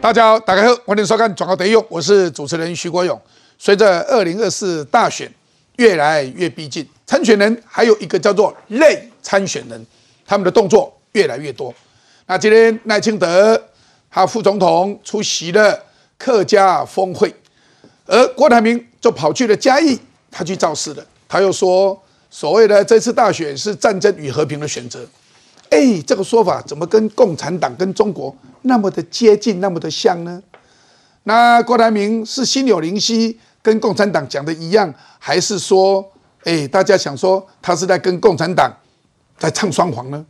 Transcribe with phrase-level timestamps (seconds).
[0.00, 3.20] 大家好，大家好，欢迎收看《转告得用》，我是主持人徐国勇。
[3.58, 5.28] 随着二零二四大选
[5.76, 9.86] 越来越逼近，参选人还有一个叫做类参选人，
[10.24, 11.74] 他们的动作越来越多。
[12.26, 13.60] 那今天赖清德
[14.08, 15.76] 他副总统出席了
[16.16, 17.34] 客家峰会，
[18.06, 19.98] 而郭台铭就跑去了嘉义，
[20.30, 21.04] 他去造势了。
[21.28, 25.04] 他又说，所谓的这次大选是战争与和平的选择。
[25.70, 30.42] 哎，这个说法怎么跟共产党跟中国那么的接近，那么的像呢？
[31.24, 36.04] 那郭台铭是心有灵犀，跟共产党讲的一样，还是说，
[36.44, 38.74] 哎，大家想说他是在跟共产党
[39.38, 40.24] 在唱双簧呢？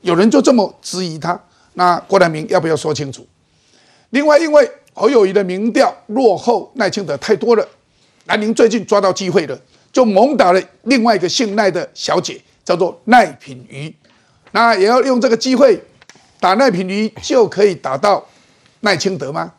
[0.00, 1.38] 有人就这么质疑他。
[1.74, 3.26] 那郭台铭要不要说清楚？
[4.10, 7.68] 另外，因为侯友谊的民调落后赖清德太多了，
[8.24, 9.58] 南宁最近抓到机会了，
[9.92, 13.94] 就猛打了另外一个姓赖的小姐，叫做赖品瑜。
[14.52, 15.80] 那也要用这个机会
[16.40, 18.26] 打赖品妤，就可以打到
[18.80, 19.52] 赖清德吗？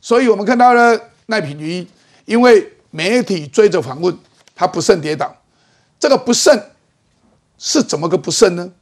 [0.00, 1.86] 所以我们看到了赖品妤，
[2.24, 4.16] 因为媒体追着访问，
[4.54, 5.36] 他不慎跌倒。
[5.98, 6.70] 这个不慎
[7.58, 8.72] 是怎么个不慎呢？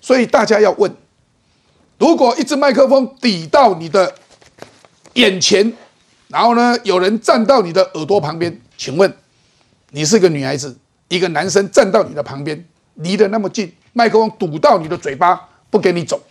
[0.00, 0.94] 所以大家要问：
[1.98, 4.14] 如果一支麦克风抵到你的
[5.14, 5.72] 眼前，
[6.28, 9.14] 然后呢，有人站到你的耳朵旁边，请问
[9.90, 10.76] 你是个女孩子，
[11.08, 13.72] 一个男生站到你的旁边，离得那么近。
[13.92, 16.22] 麦克风堵到你的嘴巴，不给你走，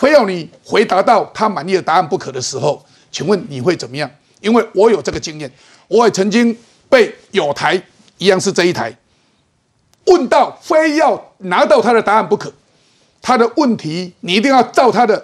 [0.00, 4.10] 非要你回答到他满意的答案不可的时候，请问你会怎么样？
[4.40, 5.52] 因为我有这个经验，
[5.88, 6.56] 我也曾经
[6.88, 7.80] 被有台
[8.16, 8.96] 一样是这一台
[10.06, 12.50] 问到，非要拿到他的答案不可。
[13.20, 15.22] 他的问题你一定要照他的，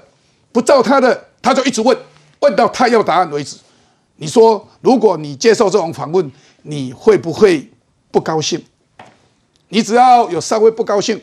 [0.53, 1.97] 不照他的，他就一直问，
[2.41, 3.57] 问到他要答案为止。
[4.17, 6.31] 你说，如果你接受这种访问，
[6.65, 7.67] 你会不会
[8.11, 8.63] 不高兴？
[9.71, 11.19] 你只要有稍微不高兴。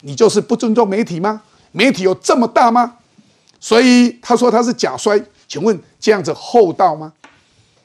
[0.00, 1.42] 你就是不尊重媒体吗？
[1.76, 2.98] 媒体有这么大吗？
[3.58, 7.12] 所以他说他是假摔，请问这样子厚道吗？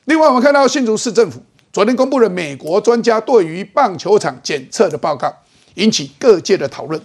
[0.05, 1.41] 另外，我们看到新竹市政府
[1.73, 5.33] 昨天公布了美国专家对于棒球场检测的报告，
[5.73, 7.01] 引起各界的讨论。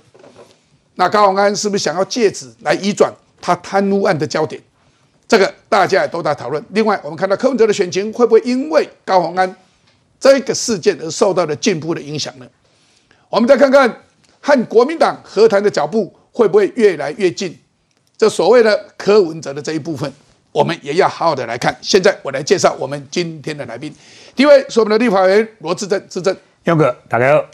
[0.97, 3.11] 那高宏安是不是想要借此来移转
[3.41, 4.63] 他贪污案的焦点？
[5.27, 6.63] 这个大家也都在讨论。
[6.69, 9.57] 另外，我们看到柯文哲的选情会不会因为高宏安
[10.21, 12.47] 这个事件而受到了进步的影响呢？
[13.31, 14.03] 我们再看看。
[14.47, 17.57] 和国民党和谈的脚步会不会越来越近？
[18.19, 20.13] 这所谓的柯文哲的这一部分，
[20.51, 21.75] 我们也要好好的来看。
[21.81, 23.95] 现在我来介绍我们今天的来宾，
[24.35, 27.45] 第一位是我们的立法委员罗志正，志正，勇哥，大家好。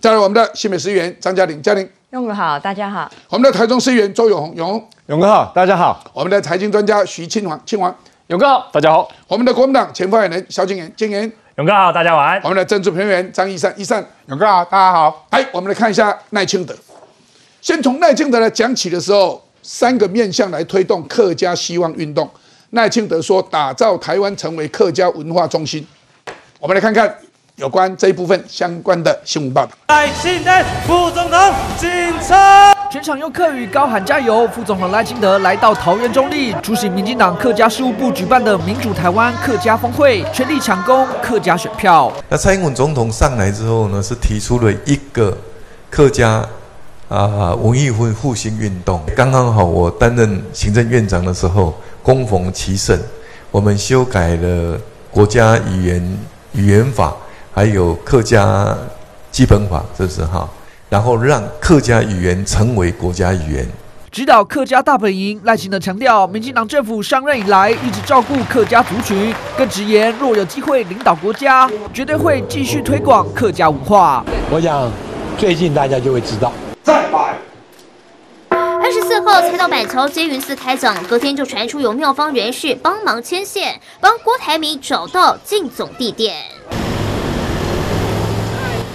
[0.00, 3.10] 再来我们的新北市议员张嘉玲，嘉玲，勇哥好，大家好。
[3.30, 6.04] 我们的台中市议员周永红，永红，勇哥好，大家好。
[6.12, 7.94] 我们的财经专家徐庆煌，庆煌，
[8.26, 9.10] 勇哥好，大家好。
[9.28, 11.30] 我们的国民党前发言人萧敬言，敬言。
[11.56, 12.40] 勇哥好，大家晚安。
[12.42, 15.26] 我们的政治评论员张一善，一善，勇哥好，大家好。
[15.30, 16.76] 哎，我们来看一下赖清德。
[17.66, 22.30] 先从赖清德来讲起的时候，三个面向来推动客家希望运动。
[22.70, 25.84] 赖清德说，打造台湾成为客家文化中心。
[26.60, 27.12] 我们来看看
[27.56, 29.72] 有关这一部分相关的新闻报道。
[29.88, 30.52] 赖清德
[30.86, 31.90] 副总统进
[32.20, 32.36] 车。
[32.88, 34.46] 全场用客语高喊加油。
[34.46, 42.12] 副总统赖清德来到桃园中立，出席民进党客家事务部举办的民主台湾客家峰会，全力抢攻客家选票。
[42.28, 45.36] 那蔡英文总统上来之后呢，是提出了一个
[45.90, 46.48] 客家。
[47.08, 51.72] 啊，文艺复复兴运动刚刚好，我担任行政院长的时候，
[52.02, 52.98] 恭逢其盛，
[53.52, 54.76] 我们修改了
[55.12, 56.18] 国家语言
[56.52, 57.14] 语言法，
[57.54, 58.76] 还有客家
[59.30, 60.48] 基本法，这是哈，
[60.88, 63.68] 然后让客家语言成为国家语言。
[64.10, 74.24] 指导客家大本营，赖清德强调，民进党政府上任以来一直照顾客家族群，更直言若有机会领导国家，绝对会继续推广客家文化。
[74.50, 74.90] 我想
[75.38, 76.52] 最近大家就会知道。
[76.86, 77.36] 再拜。
[78.48, 86.44] 二十四号才到板桥接云寺开讲，隔天就传出有妙方人士帮忙牵线，帮郭台铭找到进总地点。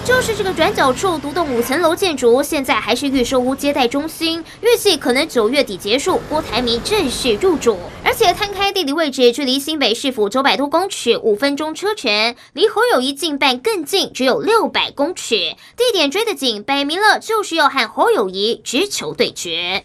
[0.04, 7.78] 就是这个转角处独栋五层楼建筑，现在还是预售屋接待中心，预计可能九月底结束，郭台铭正式入主。
[8.04, 15.36] 而且摊开地理位置，距离新北市府九百多公尺，五分钟车程；离侯友谊近半更近，只有六百公尺。
[15.76, 19.84] 地点追得紧，摆明了就是要和侯友谊直球对决。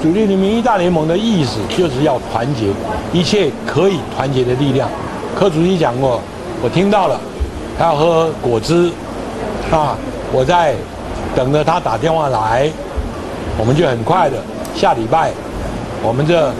[0.00, 2.68] 主力的民意大联盟的意思就是要团结
[3.12, 4.88] 一切可以团结的力量。
[5.36, 6.22] 柯主席讲过，
[6.62, 7.20] 我听到了。
[7.78, 8.90] 他要喝果汁，
[9.70, 9.96] 啊！
[10.32, 10.74] 我在
[11.34, 12.70] 等着他打电话来，
[13.58, 14.36] 我们就很快的
[14.74, 15.32] 下礼拜，
[16.02, 16.52] 我们这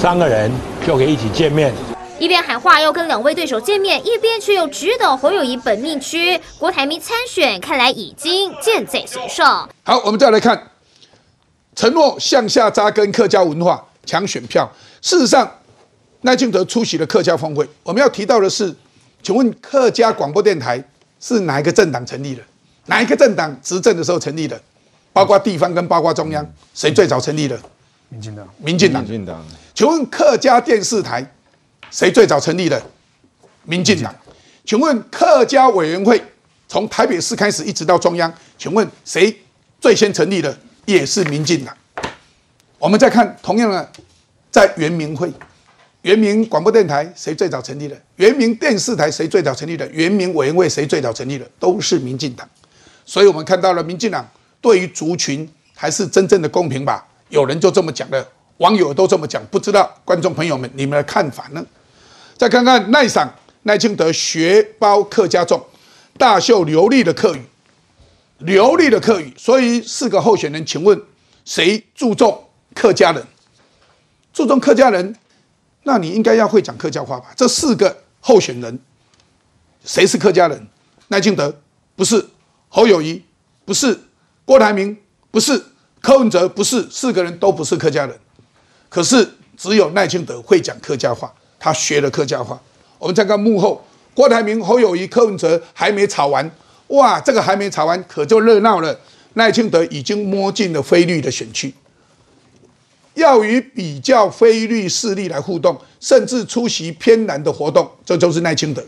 [0.00, 0.50] 三个人
[0.86, 1.72] 就可以一起见面。
[2.18, 9.68] 一边喊话要跟两位对手见面，一边却又指导侯友谊本命区郭台铭参选，看来已经箭在弦上。
[9.82, 10.70] 好，我们再来看，
[11.74, 14.70] 承诺向下扎根客家文化，抢选票。
[15.02, 15.50] 事实上，
[16.22, 17.68] 赖清德出席了客家峰会。
[17.82, 18.74] 我们要提到的是，
[19.24, 20.84] 请问客家广播电台
[21.18, 22.42] 是哪一个政党成立的？
[22.86, 24.60] 哪一个政党执政的时候成立的？
[25.14, 27.58] 包括地方跟包括中央，谁最早成立的？
[28.10, 28.46] 民进党。
[28.58, 29.02] 民进党。
[29.02, 29.42] 民进党。
[29.72, 31.26] 请问客家电视台
[31.90, 32.80] 谁最早成立的？
[33.62, 34.14] 民进党。
[34.66, 36.22] 请问客家委员会
[36.68, 39.34] 从台北市开始一直到中央，请问谁
[39.80, 40.54] 最先成立的？
[40.84, 41.74] 也是民进党。
[42.78, 43.90] 我们再看同样的，
[44.50, 45.32] 在圆明会。
[46.04, 47.98] 原名广播电台谁最早成立的？
[48.16, 49.88] 原名电视台谁最早成立的？
[49.90, 51.50] 原名委员会谁最早成立的？
[51.58, 52.46] 都是民进党，
[53.06, 54.28] 所以我们看到了民进党
[54.60, 57.08] 对于族群还是真正的公平吧？
[57.30, 58.26] 有人就这么讲的，
[58.58, 61.64] 网友都这么讲，不知道观众朋友们你们的看法呢？
[62.36, 65.64] 再看看赖赏赖清德学包客家众，
[66.18, 67.40] 大秀流利的客语，
[68.40, 69.32] 流利的客语。
[69.38, 71.00] 所以四个候选人，请问
[71.46, 73.24] 谁注重客家人？
[74.34, 75.16] 注重客家人？
[75.84, 77.32] 那你应该要会讲客家话吧？
[77.36, 78.78] 这四个候选人，
[79.84, 80.66] 谁是客家人？
[81.08, 81.60] 赖清德
[81.94, 82.26] 不是，
[82.68, 83.22] 侯友谊
[83.64, 84.00] 不是，
[84.44, 84.96] 郭台铭
[85.30, 85.62] 不是，
[86.00, 88.18] 柯文哲不是，四个人都不是客家人。
[88.88, 92.60] 可是只有赖清德会讲客家话，他学了客家话。
[92.98, 93.84] 我们再看幕后，
[94.14, 96.50] 郭台铭、侯友谊、柯文哲还没吵完，
[96.88, 98.98] 哇，这个还没吵完可就热闹了。
[99.34, 101.74] 赖清德已经摸进了菲律的选区。
[103.14, 108.84] 要与比较非律势力来互动，甚至出席偏蓝的活动，这就是赖清德。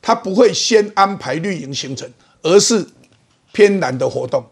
[0.00, 2.08] 他不会先安排绿营行程，
[2.42, 2.86] 而是
[3.52, 4.44] 偏蓝的活动。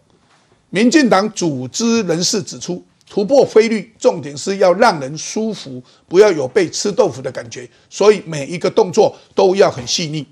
[0.70, 10.26] 民进党组织人士指出，突破非律重点是要让人舒服，不要有被吃豆腐的感觉，所以每一个动作都要很细腻，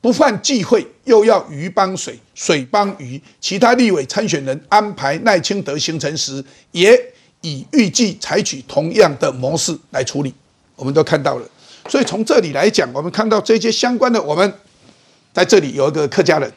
[0.00, 3.20] 不犯忌讳，又要鱼帮水，水帮鱼。
[3.38, 6.42] 其他立委参选人安排赖清德行程时，
[6.72, 7.12] 也。
[7.42, 10.34] 以预计采取同样的模式来处理，
[10.74, 11.46] 我们都看到了。
[11.88, 14.52] 所以从这里来讲，我们看到这些相关的，我们
[15.32, 16.52] 在这里有一个客家人，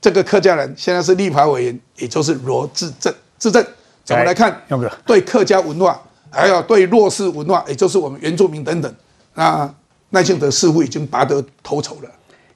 [0.00, 3.12] 这个客家人现在是立法委员，也就是罗志正。
[3.36, 3.66] 志正
[4.04, 4.62] 怎么来看？
[5.04, 6.00] 对客家文化，
[6.30, 8.94] 还有对弱势文化，也就是我们原住民等等，
[9.34, 9.74] 那
[10.10, 12.10] 赖清德似乎已经拔得头筹了。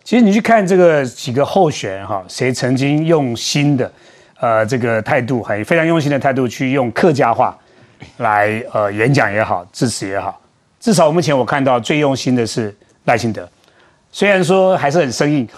[0.05, 3.93] 其实你去看这个几个候选人哈，谁曾经用心的？
[4.41, 7.59] 呃，这个态度很非常用心的态度，去用客家话
[8.19, 10.41] 来呃演讲也好，致辞也好，
[10.79, 12.73] 至少目前我看到最用心的是
[13.07, 13.49] 赖清德，
[14.13, 15.49] 虽然说还是很生硬，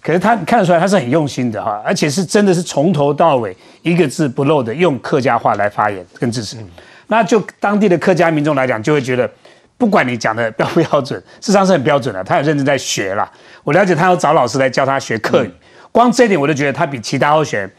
[0.00, 6.56] 可是他看得出来他是很用心的哈，而且是真的是从头到尾一个字不漏的用客家话来发言跟致辞，
[7.08, 9.30] 那就当地的客家民众来讲，就会觉得
[9.76, 13.30] 不管你讲的标不标准，事实上是很标准的，他有认真在学啦。
[13.62, 15.50] 我了解他要找老师来教他学客语，
[15.90, 17.70] 光这一点我就觉得他比其他候选人。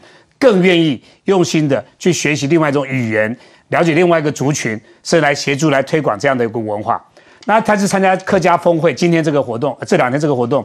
[0.44, 3.34] 更愿意用心的去学习另外一种语言，
[3.68, 7.02] 了解另外一个族群，是来协助来推广这样的一个文化。
[7.46, 10.62] 那他是参加客家峰会，今天这个活动，这两天这个活动，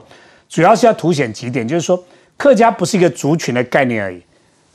[0.49, 2.03] 主要是要凸显几点，就是说
[2.35, 4.21] 客家不是一个族群的概念而已，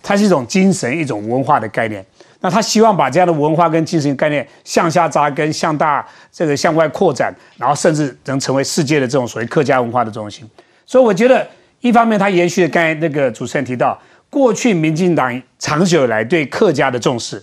[0.02, 2.02] 它是一种精神、一种文化的概念。
[2.40, 6.02] 那他希望把这样的文化跟精神概念向下扎根、向大
[6.32, 10.48] 这个向外扩展，然后甚至能成为世界的这种所谓客家文化的中心。
[10.86, 11.46] 所以我觉得，
[11.80, 14.00] 一方面他延续了刚才那个主持人提到。
[14.34, 17.40] 过去民进党长久以来对客家的重视，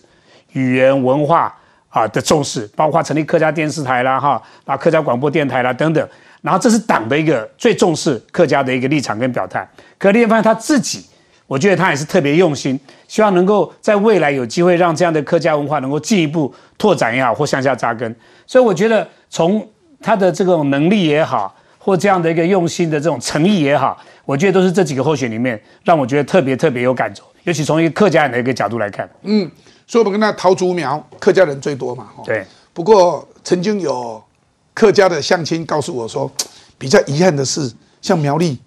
[0.52, 1.56] 语言文化
[1.88, 6.06] 啊的重视，包括成立客家电视台啦，哈，啊客家广播电台啦等等，
[6.42, 9.66] 然后这是党的一个最重视客家的一个立场跟表态。
[9.98, 11.06] 可另一方他自己，
[11.48, 18.14] 我觉得他也是特别用心，希望能够在未来有机会让这样的客家文化能够进一步拓展也好，或向下扎根。
[18.46, 19.66] 所以我觉得从
[20.02, 24.00] 他的这种能力也好，或这样的一个用心的这种诚意也好。
[24.24, 29.10] 我觉得都是这几个候选里面让我觉得特别特别有感触，尤其从一个客家人的一个角度来看。
[29.24, 29.50] 嗯，
[29.88, 32.10] 所以我们跟他桃竹苗客家人最多嘛。
[32.24, 32.46] 对。
[32.72, 34.24] 不过曾经有
[34.74, 36.32] 客家的乡亲告诉我说，
[36.78, 37.70] 比较遗憾的是，
[38.02, 38.58] 像苗栗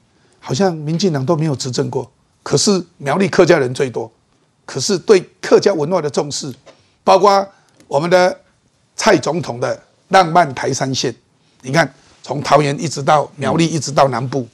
[0.40, 2.10] 好像民进党都没有执政过，
[2.42, 4.10] 可是苗栗客家人最多，
[4.66, 6.52] 可是对客家文化的重视，
[7.02, 7.46] 包括
[7.88, 8.38] 我们的
[8.94, 11.14] 蔡总统的浪漫台山县，
[11.62, 11.90] 你看
[12.24, 14.48] 从桃园一直到苗栗，一直到南部。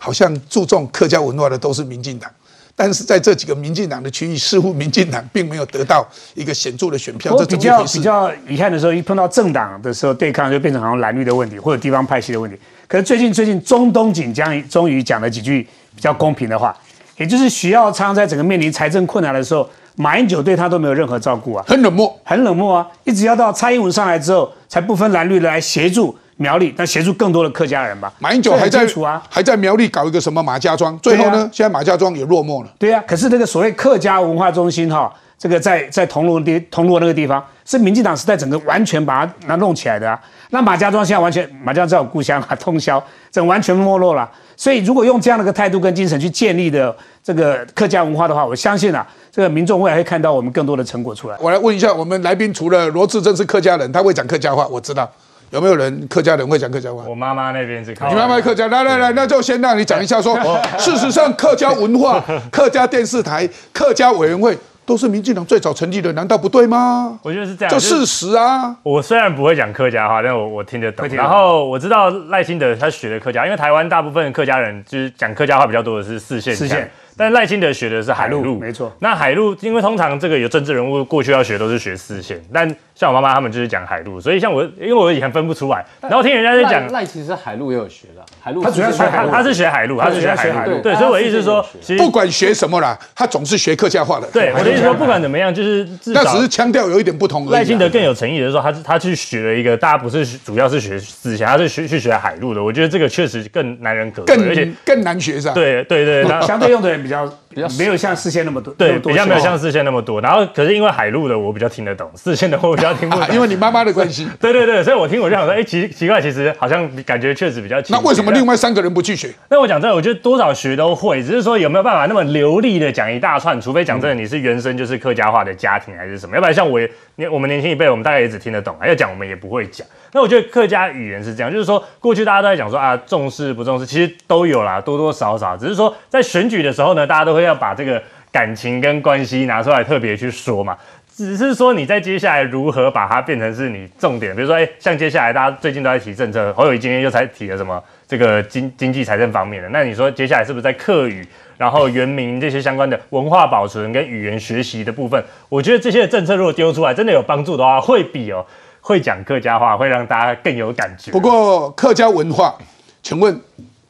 [0.00, 2.30] 好像注重客家文化的都是民进党，
[2.76, 7.36] 但是在这几个民进党的区域，似乎民进党并没有得到一个显著的选票。
[7.36, 12.56] 这比较比较遗憾的时候，一碰到政党的时候对抗，就变成好像蓝绿的问题，或者地方派系的问题。
[12.86, 16.76] 可是最近最近中东锦江终于讲了几句比较公平的话，
[17.16, 26.16] 也就是徐耀昌在整个面临财政困难的时候，马英九对他都没有任何照顾啊，很冷漠，很冷漠啊，一直要到蔡英文上来之后，才不分蓝绿的来协助。
[26.38, 28.12] 苗栗，那协助更多的客家人吧。
[28.18, 32.70] 马英九还在啊，还在苗栗搞一个什么马家庄，最后呢，现在马家庄也落寞了。
[32.78, 40.18] 对啊，可是那个所谓客家文化中心哈，这个在在铜锣地铜锣那个地方，是民进党时代整个完全把它那弄起来的啊。
[40.50, 44.30] 那马家庄现在完全马家庄在我故乡啊，通宵，整完全没落了。
[44.56, 51.36] 所以如果用这样的一个态度跟精神去建立的这个客家文化的话，我相信啊，这个民众未来会看到我们更多的成果出来。
[51.40, 55.08] 我来问一下，我们来宾除了罗志珍是客家人，他会讲客家话，我知道。
[55.50, 57.04] 有没有人客家人会讲客家话？
[57.08, 60.20] 我妈妈那边是客家，你妈妈客家，来来来，那就先让你讲一下。
[60.20, 60.36] 说，
[60.78, 67.18] 事实上，客家文化、 客家电视台、客家委员会都是民进党最早成立的，难道不对吗？
[67.22, 68.76] 我觉得是这样，这事实啊。
[68.82, 71.08] 我虽然不会讲客家话，但我我听得懂。
[71.08, 76.54] 然后我知道赖清德他学的客家，因为台湾大部分客家人就是讲客家话比较多的是四线。
[76.54, 76.90] 四线。
[77.16, 78.92] 但赖清德学的是海陆，没错。
[79.00, 94.26] 那海陆，因为通常这个有政治人物过去要学都是学四线，但像我妈妈他们就是讲海陆，所以像我，因为我以前分不出来，然后听人家在讲赖，其实海陆也有学的，海陆他主要学海陆，他是学海陆，他是学海陆，对，所以我意思是说，其实不管学什么啦，他总是学客家话的。
[94.32, 97.52] 对，我的意思说，不管怎么样，就是那只是腔调有一点不同而已。
[97.52, 102.60] 赖清德更有诚意的说，他他去学了一个，大家不是主要是学四线，他是学去学海陆的。
[102.60, 105.54] 我觉得这个确实更难人可，更而且更难学是吧？
[105.54, 107.32] 对对对，相对用的人比较。
[107.78, 110.20] 没有像四线那么多，对，比较没有像四线那么多。
[110.20, 114.28] 然后，可是因为海陆的我比较听得懂，四线的我比较听不懂，因为你妈妈的关系。
[114.38, 117.80] 对对对，所以我听我就想说，哎，奇奇怪，其实好像感觉确实比较。
[117.88, 119.30] 那为什么另外三个人不去学？
[119.48, 123.58] 那我讲真的，我觉得多少学都会，只是说有没有办法那么流利的讲一大串？
[123.60, 126.34] 除非讲真的，你是原生就是客家话的家庭还是什么？
[126.36, 126.78] 要不然像我，
[127.16, 129.86] 年我们年轻一辈，我们大概也只听得懂，要讲我们也不会讲。
[130.12, 138.00] 那我觉得客家语言是这样，就是说过去大家都在讲说啊，重视不重视，其实都有啦，多多少少，只是说在选举的时候呢，大家都会要把这个。
[138.30, 140.76] 感情跟关系拿出来特别去说嘛，
[141.16, 151.26] 只是说你在接下来如何把它变成是你重点，比如说，哎，像接下来大家最近都在提政策，侯友谊今天又才提了什么这个经经济财政方面的，那你说接下来是不是在客语，
[151.56, 158.44] 然后原民这些相关的文化保存跟语言学习的部分，我觉得这些政策如果丢出来真的有帮助的话，会比哦
[158.82, 161.10] 会讲客家话会让大家更有感觉。
[161.10, 162.54] 不过客家文化，
[163.02, 163.40] 请问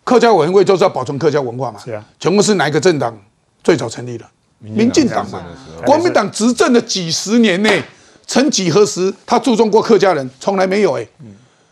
[0.04, 1.80] 客家委员会就是要保存客家文化嘛？
[1.84, 3.18] 是啊，请问是哪一个政党？
[3.68, 4.24] 最早成立的
[4.60, 5.42] 民进党嘛，
[5.84, 7.82] 国民党执政的几十年内，
[8.26, 10.30] 曾几何时他注重过客家人？
[10.40, 11.06] 从来没有哎，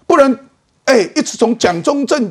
[0.06, 0.38] 不然
[0.84, 2.30] 哎，一直从蒋中正、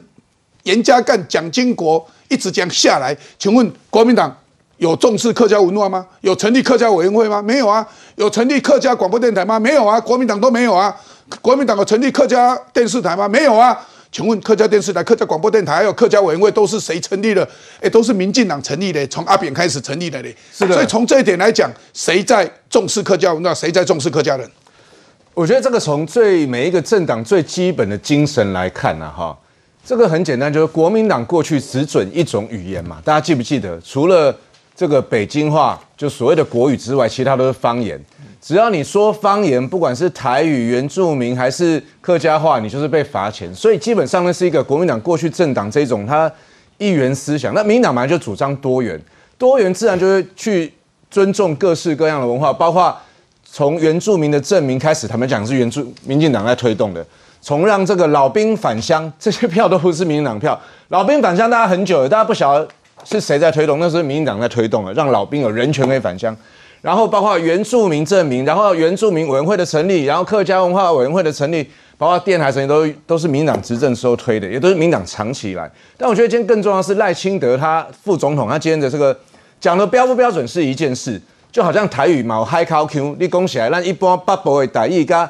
[0.62, 4.38] 严家淦、蒋经国一直讲下来，请问国民党
[4.78, 6.06] 有重视客家文化吗？
[6.22, 7.42] 有成立客家委员会吗？
[7.42, 7.84] 没有啊。
[8.18, 9.60] 有成立客家广播电台吗？
[9.60, 10.00] 没有啊。
[10.00, 10.96] 国民党都没有啊。
[11.42, 13.28] 国民党有成立客家电视台吗？
[13.28, 13.76] 没有啊。
[14.16, 17.46] 请问客家电视台、客家广播电台还有客家委员会都是谁成立的？
[17.82, 20.34] 哎，都是民进党成立的，从阿扁开始成立的嘞。
[20.54, 20.74] 是的。
[20.74, 23.54] 所以从这一点来讲，谁在重视客家文化？
[23.54, 24.50] 谁在重视客家人？
[25.34, 29.38] 我觉得这个从最每一个政党最基本的精神来看呢，哈，
[29.84, 33.02] 这个很简单，就是国民党过去只准一种语言嘛。
[33.04, 33.78] 大家记不记得？
[33.82, 34.34] 除了
[34.74, 38.02] 这个北京话，就所谓的国语之外，其他都是方言。
[38.46, 43.52] 只要你说方言，不管是台语、原住民还是客家话，你就是被罚钱。
[43.56, 46.32] 所以基本上呢，是一个国民党过去政党这种他
[46.78, 47.56] 一元思想。
[47.56, 49.02] 那民党本来就主张多元，
[49.40, 50.72] 多元自然就会去
[51.10, 52.96] 尊重各式各样的文化，包括
[53.44, 57.04] 从原住民的证明开始，他们讲是原住民进党在推动的。
[57.42, 60.62] 从让这个老兵返乡，这些票都不是民进党票。
[60.90, 62.68] 老兵返乡大家很久了，大家不晓得
[63.04, 66.38] 是谁在推动，那是民进党在推动了，让老兵有人权可以返乡。
[66.86, 75.68] 然后包括原住民证明，然后原住民委员会的成立，然后客家文化委员会的成立，包括电台成立都都是民党执政时候推的，也都是民党长期以来。
[75.98, 79.18] 但我觉得今天更重要的是赖清德他副总统他今天的这个
[79.60, 81.20] 讲的标不标准是一件事，
[81.52, 85.30] 就好像台语嘛，海口 Q，你讲起来，咱一般北部的台语跟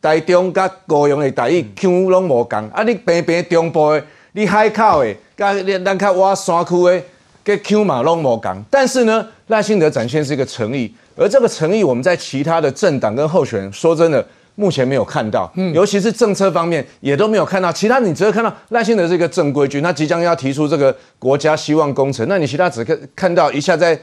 [0.00, 7.02] 台中跟高雄的台语 Q 拢无共，啊，你平平中部的，你海口的跟咱较挖山区的。
[7.44, 14.24] 跟 Q 嘛拢无共，但是呢，赖幸德展现是一个诚意，而这个诚意我们在其他的政党跟候选人，说真的，
[14.54, 17.72] 目前没有看到，嗯，尤其是政策方面也都没有看到。
[17.72, 23.98] 其他你只会看到赖幸德是一个正规军，他即将要提出这个国家希望工程，那你其他只看看到一下在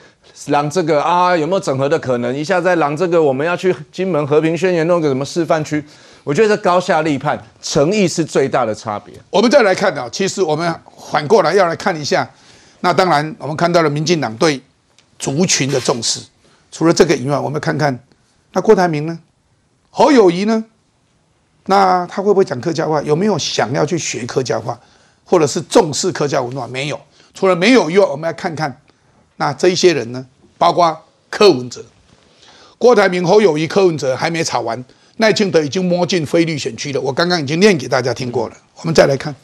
[0.47, 5.83] 让这个啊有没有整合的可能，一下在让这个我们要去金门和平宣言弄个什么示范区，
[6.23, 9.13] 我觉得高下立判，诚意是最大的差别。
[9.29, 10.73] 我们再来看啊，其实我们
[11.11, 12.27] 反过来要来看一下。
[12.81, 14.61] 那当然，我们看到了民进党对
[15.17, 16.19] 族群的重视。
[16.71, 17.97] 除了这个以外，我们看看
[18.53, 19.19] 那郭台铭呢？
[19.89, 20.65] 侯友谊呢？
[21.67, 23.01] 那他会不会讲客家话？
[23.01, 24.79] 有没有想要去学客家话，
[25.23, 26.67] 或者是重视客家文化？
[26.67, 26.99] 没有。
[27.33, 28.81] 除了没有以外，我们来看看
[29.37, 30.25] 那这一些人呢？
[30.57, 30.97] 包括
[31.29, 31.83] 柯文哲、
[32.77, 34.83] 郭台铭、侯友谊、柯文哲还没吵完，
[35.17, 37.01] 赖清德已经摸进非律选区了。
[37.01, 38.55] 我刚刚已经念给大家听过了。
[38.75, 39.35] 我们再来看。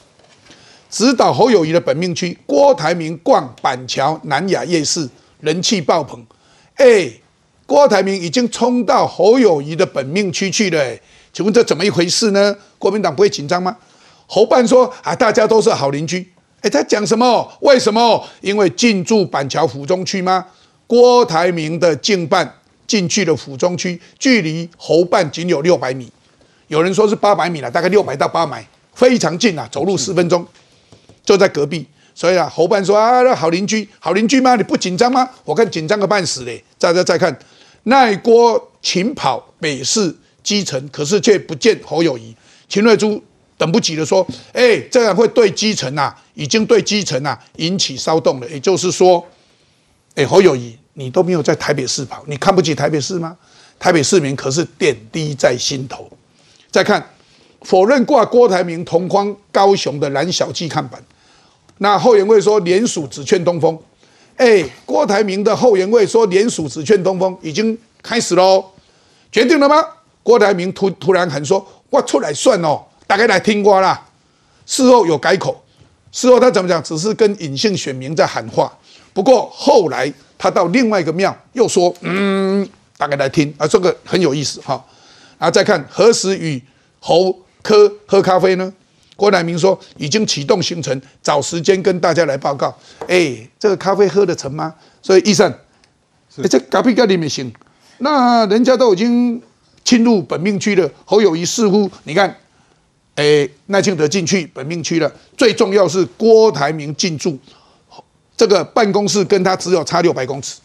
[0.89, 5.09] 指导侯友谊的本命区，郭台铭逛板桥南雅夜市，
[5.41, 6.25] 人气爆棚。
[6.75, 7.11] 哎，
[7.65, 10.99] 郭台铭已经冲到侯友谊的本命区去了，哎，
[11.33, 12.55] 请问这怎么一回事呢？
[12.79, 13.77] 国民党不会紧张吗？
[14.25, 16.31] 侯办说啊，大家都是好邻居，
[16.61, 17.51] 哎，他讲什么？
[17.61, 18.25] 为什么？
[18.41, 20.45] 因为进驻板桥府中区吗？
[20.87, 26.11] 郭台铭的进办进去了府中区，距离侯办仅有六百米，
[26.67, 30.45] 有人说是八百米了，大概六百到八百，非常近啊，走路十分钟
[31.23, 31.85] 就在隔壁。
[32.13, 34.55] 所以啊，侯办说啊，那好邻居，好邻居吗？
[34.55, 35.29] 你不紧张吗？
[35.43, 36.63] 我看紧张个半死嘞。
[36.77, 37.37] 再再再看。
[37.83, 42.35] 那锅勤跑北市基层，可是却不见侯友谊。
[42.69, 43.21] 秦瑞珠
[43.57, 48.47] 等不及的说：“哎，这样会对基层啊，已经对基层啊引起骚动了。
[48.49, 49.25] 也就是说，
[50.15, 53.35] 哎，侯友谊，你都没有在台北市跑，你看不起台北市吗？
[53.79, 56.09] 台北市民可是点滴在心头。
[56.69, 57.03] 再看，
[57.61, 61.03] 否认挂郭台铭同框高雄的蓝小鸡看板。
[61.79, 63.77] 那后援会说联署只劝东风。”
[64.37, 68.65] 哎，郭台铭的后援会说联署只劝东风已经开始喽，
[69.31, 69.83] 决定了吗？
[70.23, 74.07] 郭台铭突突然喊说：“我出来算哦，大家来听我啦。”
[74.65, 75.61] 事后有改口，
[76.11, 76.81] 事后他怎么讲？
[76.81, 78.71] 只是跟隐性选民在喊话。
[79.13, 84.83] 不过后来他到另外一个庙又说：“嗯，大家来听啊，这个很有意思哈。”
[85.37, 86.59] 然后再看何时与
[86.99, 88.73] 侯科喝咖啡呢？
[89.21, 92.75] 郭台铭说已经启动行程，找时间跟大家来报告。
[93.07, 94.73] 哎，这个咖啡喝得成吗？
[94.99, 95.47] 所以医生，
[96.37, 97.53] 哎，这咖啡咖喱没行。
[97.99, 99.39] 那人家都已经
[99.83, 102.35] 侵入本命区了，侯友谊似乎你看，
[103.13, 105.13] 哎，赖清德进去本命区了。
[105.37, 107.37] 最重要是郭台铭进驻，
[108.35, 110.59] 这个办公室跟他只有差六百公尺。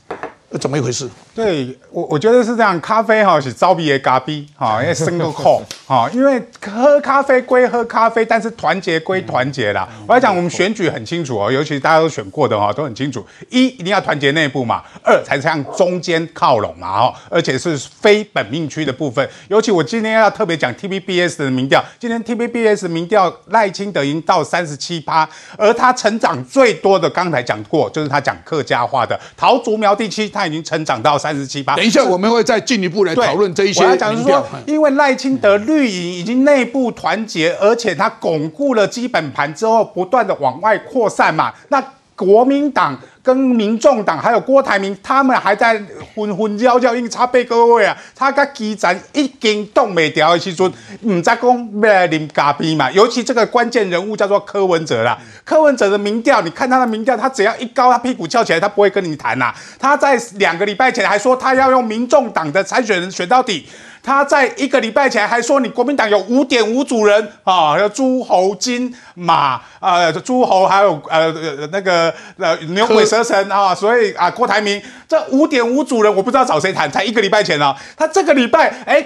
[0.58, 1.06] 怎么一回事？
[1.36, 2.80] 对我，我觉得是这样。
[2.80, 9.86] 咖啡哈是招比的咖啡哈，因为生个口哈，因为喝咖啡归喝咖啡，但是团结归团结啦。
[10.08, 13.22] 我要讲，我们选举很清楚哦，尤其大家都选过的哈，都很清楚。
[13.50, 19.28] 一一定要团结内部嘛，二才向中间靠拢嘛哈，而且是非本命区的部分。
[19.48, 30.46] 尤其我今天要特别讲 T V B S 的民调，今天 T V B S 民调赖清德已经到三十七趴，而他成长最多的，刚才讲过，就是他讲客家话的桃竹苗地区，他。
[30.46, 31.74] 已经成长到三十七八。
[31.74, 33.82] 等一下，我们会再进一步来讨论这一些。
[33.82, 41.52] 我要讲是说，因为赖清德绿营已经内部团结，而且他巩固了基本盘之后，不断的往外扩散嘛。
[41.70, 41.82] 那
[42.14, 42.96] 国民党。
[43.26, 45.82] 跟民众党还有郭台铭，他们还在
[46.14, 51.44] 混混交交，因为差被各位啊，他跟基层已经动没掉的时阵，唔在讲
[51.82, 52.88] 要来啉咖啡嘛。
[52.92, 59.52] 尤其这个关键人物叫做柯文哲啦，柯文哲的民调，你看他的民调，他只要一高，他屁股翘起来，他不会跟你谈呐。
[59.76, 63.66] 他在两个礼拜前还说他要用民众党的参选人选到底。
[64.06, 71.32] 他在一个礼拜前还说你国民党有五点五组人啊，有诸侯金马啊，诸侯还有呃
[71.72, 79.04] 那个呃牛鬼蛇神啊，所以啊郭台铭这五点五组人我不知道找谁谈，才一个礼拜前啊，他这个礼拜哎。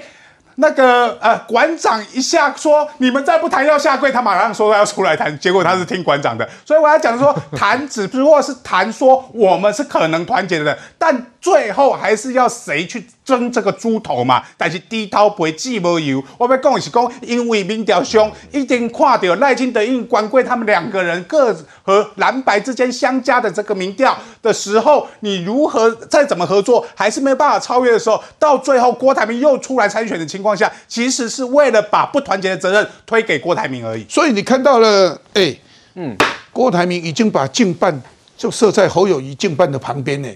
[0.57, 14.43] 那个呃，馆长一下说你们再不谈要下跪，他马上说要出来谈，结果他是听馆长的，所以我要讲说 谈只不过是谈说我们是可能团结的，但最后还是要谁去争这个猪头嘛？
[14.59, 30.51] 但是低头不会记无油，我要讲的是讲，因为民调兄一定看到赖清德应官贵他们两个人各和蓝白之间相加的这个民调的时候，你如何再怎么合作，还是没有办法超越的时候，到最后郭台铭又出来参选的情况。
[30.57, 34.05] 下其实是为了把不团结的责任推给郭台铭而已。
[34.09, 35.57] 所以你看到了，哎，
[35.95, 36.17] 嗯，
[36.53, 38.03] 郭台铭已经把竞办
[38.37, 40.29] 就设在侯友谊竞办的旁边呢，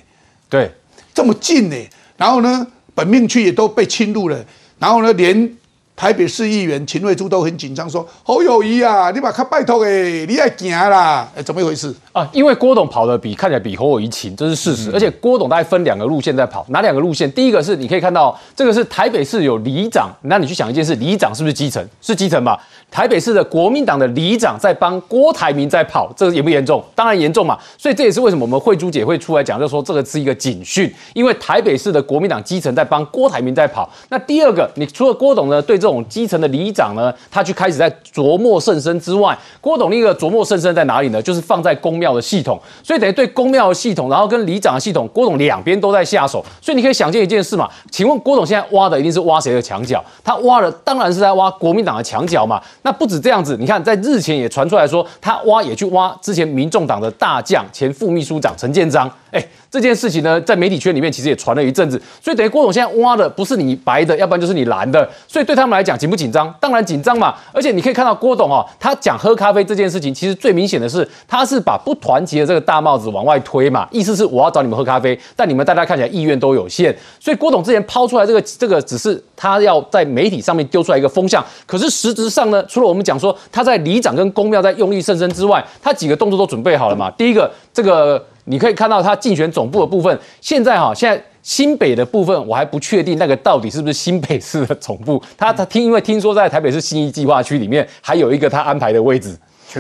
[0.49, 0.71] 对，
[1.13, 1.77] 这么近呢。
[2.17, 4.45] 然后呢，本命区也都被侵入了。
[4.79, 5.57] 然后呢，连。
[5.97, 12.29] 台北市议员秦瑞珠都很紧张，说：“侯友谊啊，你把他拜托诶，你爱行啦，哎，怎么一回事啊？
[12.33, 14.91] 因为郭董跑的比看起来比侯友谊勤，这是事实。
[14.93, 17.31] 而且郭董大概分两个路线在跑，哪两个路线？
[17.31, 21.89] 第一个是你可以看到，这个是台北市有里长，那你去想一件事，里长是不是基层？
[22.03, 22.61] 是基层吧？
[22.95, 26.83] 台北市的国民党的里长在帮郭台铭在跑，这个严不严重？
[26.95, 27.59] 当然严重嘛。
[27.77, 33.91] 所以这也是为什么我们慧珠姐会出来讲，就说这个是一个警讯，因为台北市的国民党基层在帮郭台铭在跑。
[34.09, 35.75] 那第二个，你除了郭董呢，对。
[35.85, 41.21] 这种基层的里长呢，他去开始在琢磨甚深之外，郭董那个琢磨甚深在哪里呢？
[41.21, 46.43] 就是放在公庙的系统，所以等于对公庙的系统，然后跟里长的系统，郭董两边都在下手。
[46.63, 50.03] 所以你可以想见一件事嘛，请问郭董现在挖的一定是挖谁的墙角？
[50.23, 52.63] 他挖的当然是在挖国民党的墙角嘛。
[52.85, 59.11] 那不止这样子，你看在日前也传出来说，他挖也去挖之前民众党的大将前副秘书长陈建章。
[59.33, 59.45] 哎。
[59.75, 66.55] 这件事情呢，在媒体圈里面其实也传了一阵子，所以等于郭董现在挖的不是你白的，要不然就是你蓝的，所以对他们来讲紧不紧张？
[66.61, 67.35] 当然紧张嘛。
[67.53, 76.97] 而且你可以看到郭董哦，他讲喝咖啡这件事情，其实最明显的是，他是把不团结的这个大帽子往外推嘛，意思是我要找你们喝咖啡，但你们大家看起来意愿都有限。
[77.19, 87.11] 所以郭董之前抛出来这个这个，只是他要在媒体上面丢出来一个风向，可是实质上呢，除了我们讲说他在里长跟公庙在用力甚深之外，他几个动作都准备好了嘛。
[87.19, 88.25] 第一个，这个。
[88.45, 95.23] 你可以看到他竞选总部的部分，现在哈，现在新北的部分我还不确定那个到底是不是新北市的总部。
[95.37, 99.37] 他他听，因为听说在台北市新一计划区里面还有一个他安排的位置，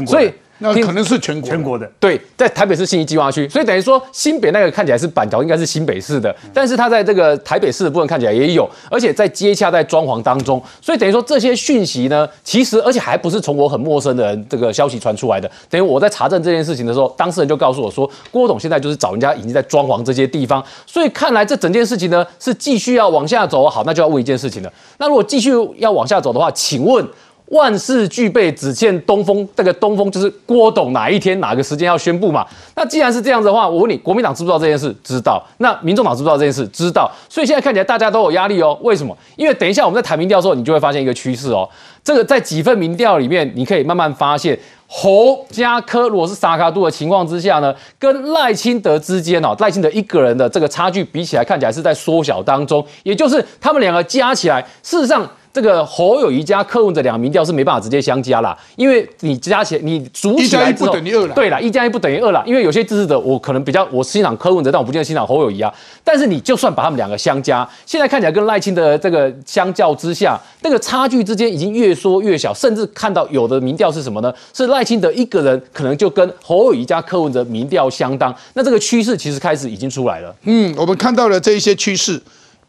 [0.06, 0.32] 所以。
[0.72, 27.06] 那可能是全国全国的，对，在台北市信义计划区，所以等于说新北那个看起来是板桥，应该是新北市的，但是它在这个台北市的部分看起来也有，而且在接洽在装潢当中，所以等于说这些讯息呢，其实而且还不是从我很陌生的人这个消息传出来的，等于我在查证这件事情的时候，当事人就告诉我说，郭董现在就是找人家已经在装潢这些地方，所以看来这整件事情呢是继续要往下走，好，那就要问一件事情了，那如果继续要往下走的话，请问？
[27.54, 29.48] 万事俱备，只欠东风。
[29.54, 32.44] 这个东风就是郭董哪一天哪个时间要宣布嘛？
[32.74, 34.94] 那既然是这样子的话，我问你，国民党知不知道这件事？
[35.04, 35.42] 知道。
[35.58, 36.66] 那民众党知不知道这件事？
[36.68, 37.10] 知道。
[37.28, 38.76] 所以现在看起来大家都有压力哦。
[38.82, 39.16] 为什么？
[39.36, 41.68] 因为等一下我们在谈民调的时候，你就会发现一个趋势哦。
[42.02, 52.84] 这个在几份民调里面，你可以慢慢发现，侯加科如果是萨卡度的情况之下呢，跟赖清德之间哦，赖清德一个人的这个差距比起来，看起来是在缩小当中。
[53.04, 55.28] 也就是他们两个加起来，事实上。
[55.54, 60.92] 这个侯友谊加柯文哲两个民调是没办法直接相加啦，因为你加起来你组起来之后，
[61.32, 62.42] 对了，一加一不等于二了。
[62.44, 65.72] 因为有些支持者我可能比较我欣赏柯文哲，但我不见得欣赏侯友谊啊。
[66.02, 74.34] 但是你就算把他们两个相加，现在看起来跟赖清德这个相较之下，那个差距之间已经越缩越小，甚至看到有的民调是什么呢？
[74.52, 78.34] 是赖清德一个人可能就跟侯友谊加柯文哲民调相当。
[78.54, 80.34] 那这个趋势其实开始已经出来了。
[80.42, 82.20] 嗯，我们看到了这一些趋势，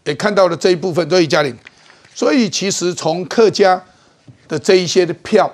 [0.04, 1.58] 也看到了这一部分，所以嘉玲。
[2.16, 3.84] 所以，其实从客家
[4.48, 5.52] 的这一些的票，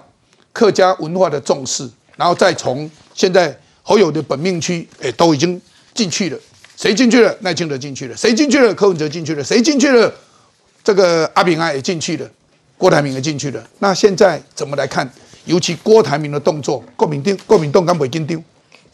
[0.54, 5.60] 客家文化的重视，然后再从现在侯友的本命区，哎，都已经
[5.96, 6.38] 进去了。
[6.78, 7.36] 谁进去了？
[7.42, 8.16] 赖清德进去了。
[8.16, 8.72] 谁进去了？
[8.76, 9.44] 柯文哲进去了。
[9.44, 10.14] 谁进去了？
[10.84, 12.30] 这个阿炳安也进去了，
[12.78, 13.68] 郭台铭也进去了。
[13.80, 15.12] 那现在怎么来看？
[15.46, 18.40] 尤其郭台铭的动作，郭民定、郭民动刚北京丢。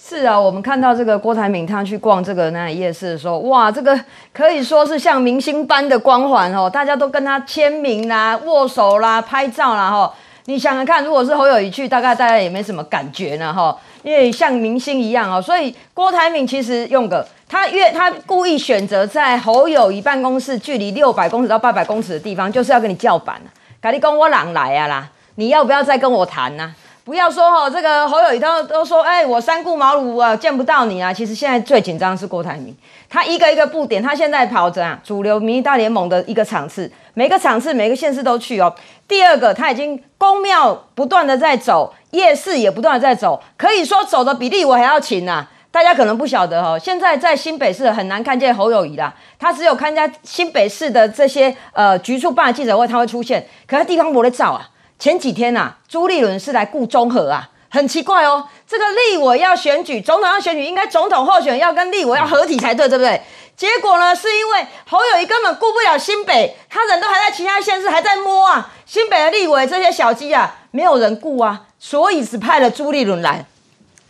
[0.09, 3.99] 是啊，我们看到这个郭台铭他去逛这个那夜市的时候，哇，这个
[4.31, 10.13] 可以说是像明星般的光环哦，大家都跟他签名啦、握手啦、拍照啦哈。
[10.45, 15.41] 你想想看，如果是侯友谊去，大概大家也没什么感觉呢哈，因为像明星一样哦。
[15.41, 26.73] 所以郭台铭其实用个他约他故意选择在侯友谊办公室距离六百公尺到八百公尺的地方，就是要跟你叫板啊，赶紧跟我朗来啊啦，你要不要再跟我谈呢？
[27.07, 31.13] 不要说哈，这个侯友谊都都说，哎，我三顾茅庐啊，见不到你啊。
[31.13, 32.75] 其实现在最紧张是郭台铭，
[33.09, 38.75] 他一个一个布点，他现在跑着啊，主流民意大联盟的一个场次，每个场次每个县市都去哦。
[39.07, 45.47] 第二个，他已经公庙不断的在走，夜市也不断的在走，可以说走的比例我还要勤呐。
[45.71, 54.67] 大家可能不晓得哦，现在在新北市很难看见侯友谊啦，他只有参加新北市的这些呃局处办的记者会，他会出现，可是地方不会照啊。
[54.99, 58.47] 前几天呐，朱立伦是来顾中和啊，很奇怪哦。
[58.67, 63.21] 这个立委要选举，总统要选举，应该总统候选人要跟立委要合体才对，对不对？
[63.55, 68.71] 结果呢，是因为侯友谊根本顾不了新北，他人都还在其他县市还在摸啊。
[68.85, 73.45] 新北的立委这些小鸡啊，没有人顾啊，所以只派了朱立伦来。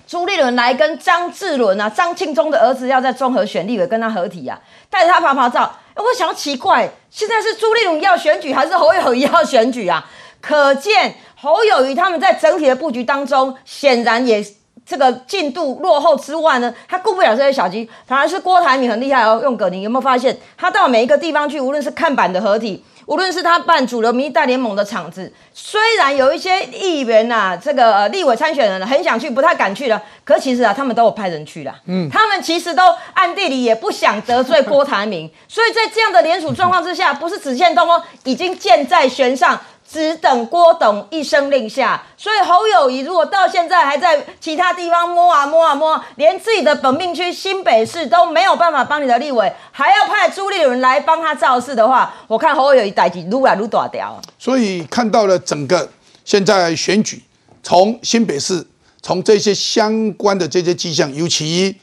[0.08, 4.58] 朱立伦来跟张志伦啊，张庆忠的儿子要在综合选立委跟他合体啊，
[4.90, 5.78] 带着他拍拍照。
[5.96, 10.06] 我想奇怪，现在是朱立伦要选举，还是侯友谊要选举啊？
[10.48, 14.42] 可见侯友谊他们在整体的布局当中，显然也
[14.86, 19.42] 这个进度落后之外呢，他顾不了这些小鸡，反而是郭台铭很厉害哦。
[19.44, 31.76] 用葛宁有没有发现，他到每一个地方去，无论是看板的合体，无论是他办主流民意大联盟的场子，虽然有一些议员呐，这个立委参选人很想去，不太敢去了，可其实啊，他们都有派人去了。
[31.88, 32.84] 嗯，他们其实都
[33.14, 39.60] 暗地里也不想得罪郭台铭，所以在这样的联署状况之下，不是只限东哦，已经箭在弦上。
[39.90, 54.22] 只等郭董一声令下，所以侯友谊如果到现在还在其他地方摸啊摸啊摸，连自己的本命区新北市都没有办法帮你的立委，还要派朱立伦来帮他造势的话，我看侯友谊代际撸啊撸大条。
[54.38, 55.90] 所以看到了整个
[56.26, 57.24] 现在选举，
[57.64, 58.68] 从新北市，
[59.02, 61.74] 从这些相关的这些迹象，尤其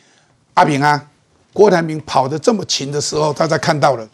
[0.53, 1.07] 阿平啊、
[1.55, 4.07] 郭台铭跑得这么勤的时候，大家看到了，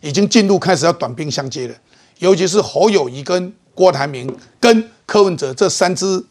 [0.00, 1.74] 已经进入开始要短兵相接了。
[2.18, 6.24] 尤其是侯友谊跟郭台铭跟柯文哲这三只，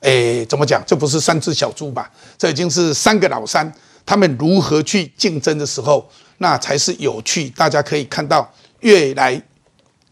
[0.00, 0.82] 诶，怎么讲？
[0.86, 2.10] 这不是三只小猪吧？
[2.36, 3.72] 这已经是三个老三。
[4.06, 8.50] 他们如何去竞争的时候，那才是有趣，大家可以看到
[8.80, 9.42] 越来，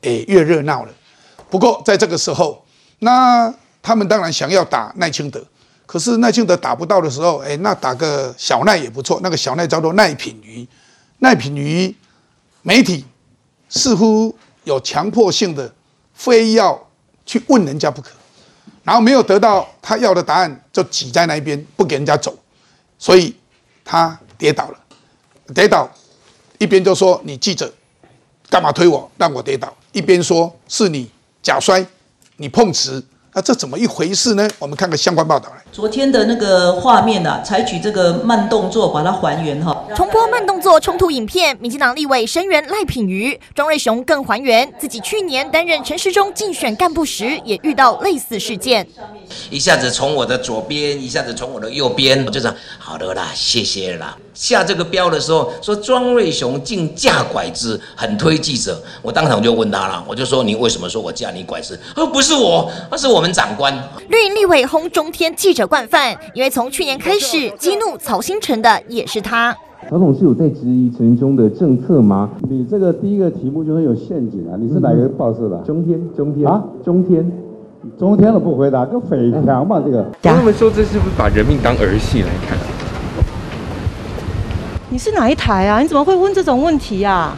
[0.03, 0.92] 诶越热闹了。
[1.49, 2.62] 不过在这个时候，
[2.99, 5.42] 那他们当然想要打赖清德，
[5.87, 9.21] 可是赖清德打不到的时候，哎，那打个小赖也不错。
[9.23, 10.69] 那个小赖叫做赖品瑜，
[11.21, 11.95] 赖品瑜
[12.61, 13.03] 媒体
[13.71, 15.72] 似乎有强迫性的，
[16.12, 16.88] 非要
[17.24, 18.11] 去问人家不可，
[18.83, 22.37] 然后没有得到他要的答案，就挤在那边不给人家走，
[22.98, 23.33] 所以
[23.85, 24.79] 他跌倒了，
[25.55, 25.88] 跌倒
[26.59, 27.72] 一边就说你记者
[28.50, 31.09] 干嘛推我让我跌倒，一边说是你
[31.40, 31.87] 假摔，
[32.38, 33.02] 你碰瓷。
[33.33, 34.50] 那这怎么一回事呢？
[34.59, 35.62] 我们看个相关报道来。
[35.77, 39.85] 昨天的那个画面啊，采取这个慢动作把它还原哈。
[39.95, 48.87] 重播慢动作冲突影片，民进党立委声援赖品妤，庄瑞雄更还原自己去年担任陈时中竞选干部时也遇到类似事件。
[49.51, 54.17] 一下子从我的左边，一下子从我的右边，我就讲好的啦，谢谢啦。
[54.33, 58.83] 下这个标的时候，说庄瑞雄竟架拐子，很推记者。
[59.03, 61.79] 我当场就问他了，我就说你为什么说我架你拐子？
[61.95, 63.75] 他说不是我，那是我们长官。
[64.09, 69.57] 绿营立委轰中天记者惯犯，因为从去年开始激怒曹新成的也是他。
[69.88, 72.31] 曹总是有在质疑陈忠的政策吗？
[72.48, 74.59] 你这个第一个题目就很有陷阱啊！
[74.59, 75.57] 你是哪个报社的？
[75.59, 77.31] 中天，中天啊，中天，
[77.96, 80.05] 中天了不回答，跟匪强嘛这个。
[80.22, 82.59] 他们说这是不是把人命当儿戏来看？
[84.90, 85.81] 你是哪一台啊？
[85.81, 87.37] 你怎么会问这种问题呀？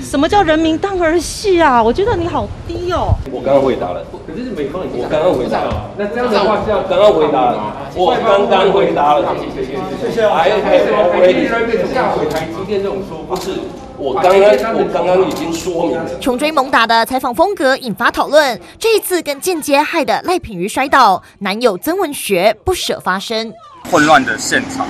[0.00, 1.82] 什么叫人民当儿戏啊？
[1.82, 3.14] 我觉得你好低哦。
[3.32, 5.90] 我刚刚回答了，可是美方已经我刚刚回答了。
[5.96, 9.34] 那这样的话是要刚刚回答了，我刚刚回答了。
[9.54, 9.62] 谢
[10.10, 10.28] 谢。
[10.28, 11.46] 还有还回
[11.92, 13.52] 下回台今天这种说不是，
[13.98, 16.18] 我刚刚我刚刚已经说明了。
[16.20, 23.52] 穷追猛打的采访风格引发讨论，这一次更间接害得赖品妤摔倒，男友曾文学不舍发声。
[23.90, 24.86] 混乱的现场。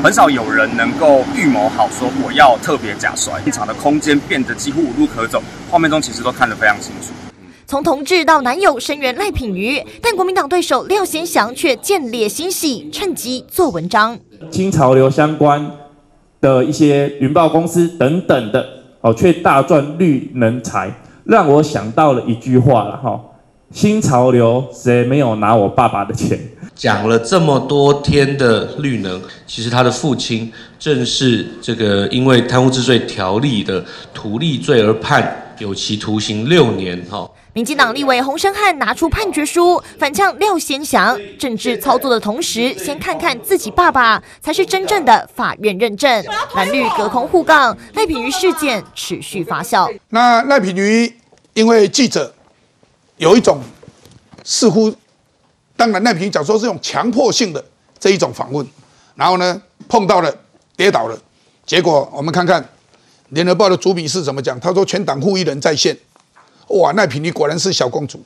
[0.00, 5.42] 很少有人能够预谋好说我要特别假摔，现场的空间变得几乎无路可走。
[5.70, 7.12] 画面中其实都看得非常清楚。
[7.66, 14.18] 从同志到男友声援赖品妤，但国民党对手廖先祥却见猎心喜，趁机做文章。
[14.50, 15.70] 新潮流相关
[16.40, 18.66] 的一些云豹公司等等的，
[19.00, 20.92] 哦，却大赚绿能财，
[21.24, 23.18] 让我想到了一句话了哈：
[23.70, 26.38] 新潮流谁没有拿我爸爸的钱？
[26.82, 37.00] 讲了这么多天的绿能，其实他的父亲正是这个因为贪污治罪条例的图利罪而判有期徒刑六年。
[37.08, 46.24] 哈，民进党立委洪生汉拿出判决书反呛廖先祥，政治操作的同时，先看看自己爸爸才是真正的法院认证。
[46.56, 49.88] 蓝绿隔空互杠，赖品妤事件持续发酵。
[50.08, 51.14] 那赖品妤
[51.54, 52.34] 因为记者
[53.18, 53.60] 有一种
[54.42, 54.92] 似乎。
[55.82, 57.64] 当然，赖平讲说是用强迫性的
[57.98, 58.64] 这一种访问，
[59.16, 60.32] 然后呢碰到了
[60.76, 61.18] 跌倒了，
[61.66, 62.64] 结果我们看看
[63.30, 64.60] 联合报的主笔是怎么讲？
[64.60, 65.98] 他说全党护一人在线，
[66.68, 68.22] 哇，赖品妤果然是小公主。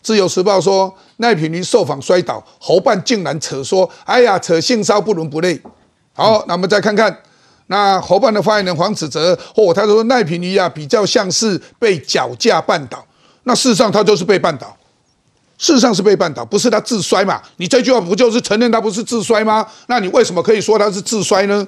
[0.00, 5.60] 自由时报说赖品妤受访摔倒，侯办竟然扯说，哎呀，扯性骚不伦不类。
[6.14, 7.14] 好，那我们再看看
[7.66, 13.04] 那侯办的发言人黄子哲，哦，他说赖品妤啊比较像是被脚架绊倒，
[13.42, 14.74] 那事实上他就是被绊倒。
[15.64, 17.40] 事实上是被绊倒，不是他自摔嘛？
[17.56, 19.66] 你这句话不就是承认他不是自摔吗？
[19.86, 21.66] 那你为什么可以说他是自摔呢？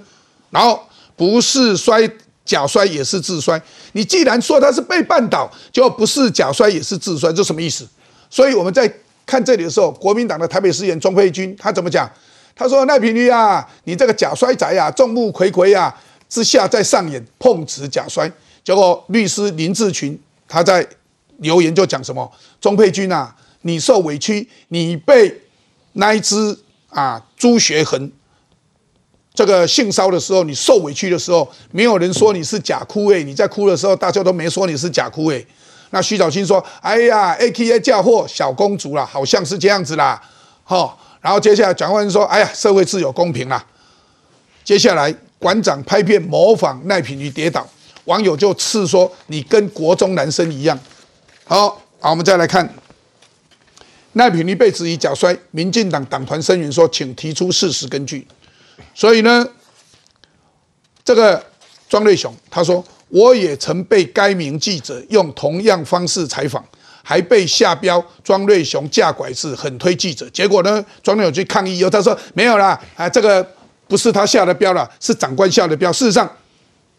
[0.51, 0.79] 然后
[1.17, 2.07] 不是摔
[2.45, 3.59] 假摔也是自摔，
[3.93, 7.89] 你既然说他是被绊倒，就不是假摔也是自摔，这什么意思？
[8.29, 8.93] 所以我们在
[9.25, 12.07] 看这里的时候，国民党的台北市议员钟佩君他怎么讲？
[12.55, 15.95] 他说赖品妤啊，你这个假摔仔啊，众目睽睽啊
[16.29, 18.31] 之下在上演碰瓷假摔。
[18.63, 20.87] 结果律师林志群他在
[21.39, 22.31] 留言就讲什么？
[22.61, 23.35] 钟佩君啊。
[23.67, 25.43] 你受委屈，你被
[25.95, 26.57] 那一只
[26.91, 28.11] 啊朱学恒
[29.35, 35.45] 这个性骚的时候，你受委屈的时候，没有人说你是假哭诶，你在哭的时候，大家都没说你是假哭诶。
[35.91, 40.21] 那徐小青说：“哎呀，A K A 嫁祸小公主啦，好像是这样子啦。”
[40.65, 43.65] 好，然后接下来蒋万说：“哎呀，社会自有公平啦。”
[44.65, 47.67] 接下来馆长拍片模仿赖品妤跌倒，
[48.07, 50.79] 网友就斥说：“你跟国中男生一样。”
[51.45, 52.69] 好，好，我们再来看。
[54.17, 58.27] 赖品妤被质疑假摔，民进党党团声援说，请提出事实根据。
[58.95, 59.47] 所以呢，
[61.05, 61.45] 这个
[61.87, 66.65] 庄瑞雄他说，我也曾被该名记者用同样方式采访，
[67.03, 70.27] 还被下标庄瑞雄架拐子，很推记者。
[70.31, 73.47] 结果呢，庄瑞雄去抗议以后，他说没有啦，啊，这个
[73.87, 75.93] 不是他下的标了，是长官下的标。
[75.93, 76.27] 事实上，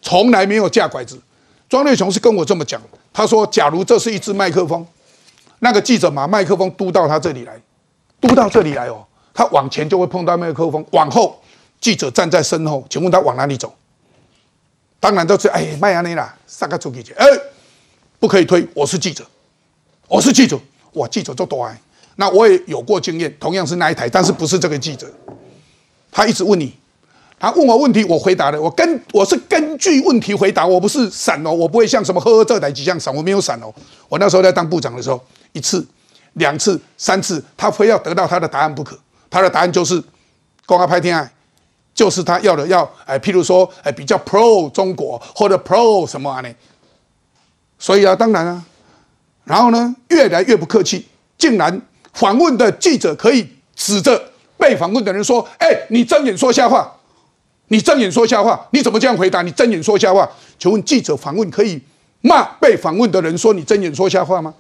[0.03, 1.19] 从来没有架拐子。
[1.67, 2.80] 庄瑞雄是跟我这么讲，
[3.12, 4.86] 他说，假如这是一支麦克风。
[5.60, 7.60] 那个记者把麦克风嘟到他这里来，
[8.22, 11.39] 嘟到这里来哦，他往前就会碰到麦克风，往后
[11.82, 13.74] 记者站在身后，请问他往哪里走？
[15.00, 17.26] 当然都是哎，麦亚内啦，三个出去去，哎，
[18.20, 19.26] 不可以推，我是记者，
[20.08, 20.60] 我是记者，
[20.91, 21.80] 我记者就多哎，
[22.15, 25.08] 那我也有过经验，同样是那一台，但是不是这个记者，
[26.12, 26.76] 他一直问你，
[27.39, 33.72] 他问我问题，我回答了，我根我是根据问题回答，我不是闪哦，我不会像什么呵呵这台几像闪，我没有闪哦，
[34.10, 35.24] 我那时候在当部长的时候，
[35.58, 35.86] 一次、
[36.34, 38.98] 两次、三次，他非要得到他的答案不可，
[39.30, 40.02] 他的答案就是
[40.65, 41.34] 公开拍天爱。
[41.98, 46.50] 就是他要的要哎，譬如说哎，比较 pro 中国或者 pro 什么啊呢？
[47.80, 48.63] 所以啊，当然啊，
[49.46, 51.08] 然后呢，越来越不客气，
[51.39, 51.82] 竟然
[52.13, 56.96] 访问的记者可以指着被访问的人说：“哎，你睁眼说瞎话，
[57.70, 59.41] 你睁眼说瞎话，你怎么这样回答？
[59.41, 61.82] 你睁眼说瞎话？”请问记者访问可以
[62.22, 64.54] 骂被访问的人说你睁眼说瞎话吗？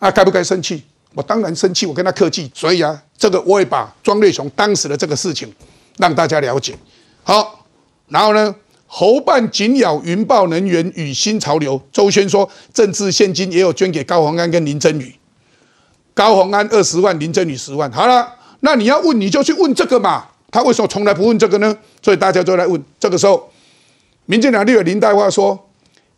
[0.00, 0.82] 啊，该不该生气？
[1.14, 2.50] 我当然生气，我跟他客气。
[2.52, 5.54] 所以啊，这个我也把庄瑞雄当时的这个事情。
[5.98, 6.74] 让大家了解，
[7.22, 7.66] 好，
[8.08, 8.54] 然后呢？
[8.86, 11.78] 侯办紧咬云豹能源与新潮流。
[11.92, 15.14] 周轩说，政治现金也有捐给高鸿安跟林真宇。
[16.14, 17.92] 高鸿安二十万，林真宇十万。
[17.92, 20.24] 好了，那你要问你就去问这个嘛。
[20.50, 21.76] 他为什么从来不问这个呢？
[22.00, 22.82] 所以大家都来问。
[22.98, 23.52] 这个时候，
[24.24, 25.68] 民进党立委林黛华说，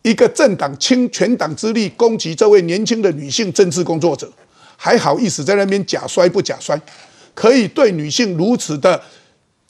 [0.03, 4.31] 一个政党倾全党之力攻击这位年轻的女性政治工作者，
[4.77, 6.79] 还好意思在那边假摔不假摔？
[7.33, 9.01] 可以对女性如此的？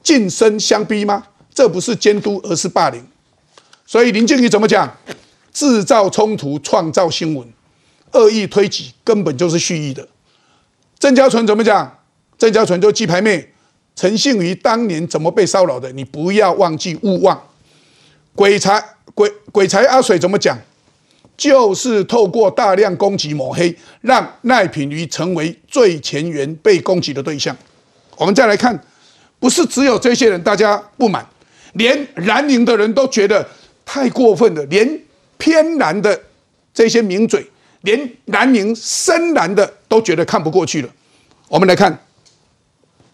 [0.02, 1.24] 近身相逼吗？
[1.54, 3.02] 这不是监督，而是霸凌。
[3.86, 4.98] 所以林静怡怎么讲？
[5.54, 7.48] 制造冲突，创造新闻，
[8.12, 10.08] 恶意推挤，根本就是蓄意的。
[10.98, 12.00] 郑家纯怎么讲？
[12.38, 13.54] 郑家纯就鸡排妹，
[13.96, 15.92] 陈信瑜当年怎么被骚扰的？
[15.92, 17.40] 你不要忘记，勿忘。
[18.36, 20.58] 鬼才鬼鬼才阿水怎么讲？
[21.36, 27.56] 就是透过大量攻击抹黑，让赖品瑜成为最前沿被攻击的对象。
[28.18, 28.84] 我们再来看。
[29.40, 31.28] 不是只有这些人，大家不满，
[31.74, 33.46] 连蓝营的人都觉得
[33.84, 35.02] 太过分了，连
[35.38, 36.18] 偏蓝的
[36.74, 37.46] 这些名嘴，
[37.82, 40.88] 连蓝营深蓝的都觉得看不过去了。
[41.50, 42.06] 我们来看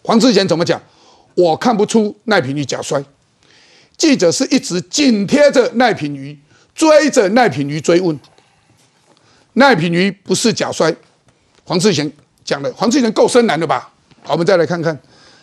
[0.04, 0.80] 黄志贤怎么讲，
[1.34, 3.02] 我看不出赖品妤假摔，
[4.00, 6.34] 记者是一直紧贴着赖品妤，
[6.74, 8.18] 追着赖品妤追问，
[9.52, 10.96] 赖品妤不是假摔，
[11.64, 12.10] 黄志贤
[12.42, 13.90] 讲的，黄志贤够深蓝的吧？
[14.22, 14.98] 好，我们再来看看。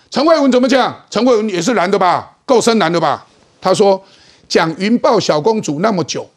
[0.09, 1.05] 陈慧文怎么讲？
[1.11, 2.35] 陈慧文也是男的吧？
[2.45, 3.27] 够深蓝的吧？
[3.61, 4.03] 他说
[4.49, 6.27] 讲云豹小公主那么久，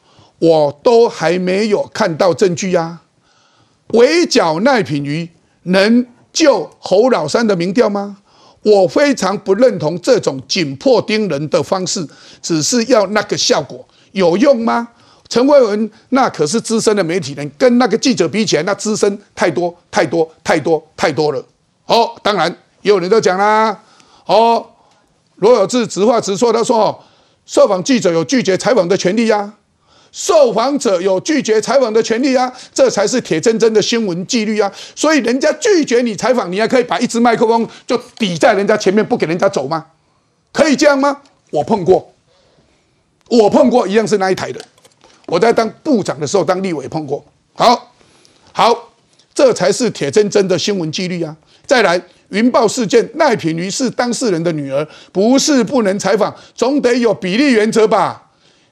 [0.40, 3.00] 我都还没有看到证据呀。
[3.94, 5.30] 围剿赖品妤
[5.62, 8.18] 能救侯老三的民调吗？
[8.62, 12.06] 我非常不认同这种紧迫盯人的方式，
[12.42, 14.88] 只是要那个效果有用吗？
[15.28, 21.44] 陈慧文那可是资深的媒体人，跟那个记者比起来，那资深太多太多太多太多了。
[21.86, 22.56] 哦，当然。
[22.82, 23.78] 也有人都讲啦，
[24.24, 24.66] 哦，
[25.36, 26.98] 罗有志直话直说，他说哦，
[27.44, 29.52] 受访记者有拒绝采访的权利呀，
[30.12, 34.70] 受访者有拒绝采访的权利啊，这才是铁铮铮的新闻纪律啊。
[34.94, 39.86] 所以人家拒绝你采访，你还可以把一支麦克风就抵在人家前面，不给人家走吗？
[40.52, 41.22] 可以这样吗？
[41.50, 42.12] 我碰过，
[43.28, 44.60] 我碰过一样是那一台的，
[45.26, 47.24] 我在当部长的时候当立委碰过。
[47.54, 47.92] 好，
[48.52, 48.92] 好，
[49.34, 51.36] 这才是铁铮铮的新闻纪律啊。
[51.66, 52.00] 再来。
[52.30, 58.29] 云豹事件，赖品妤是当事人的女儿，不是不能采访，总得有比例原则吧？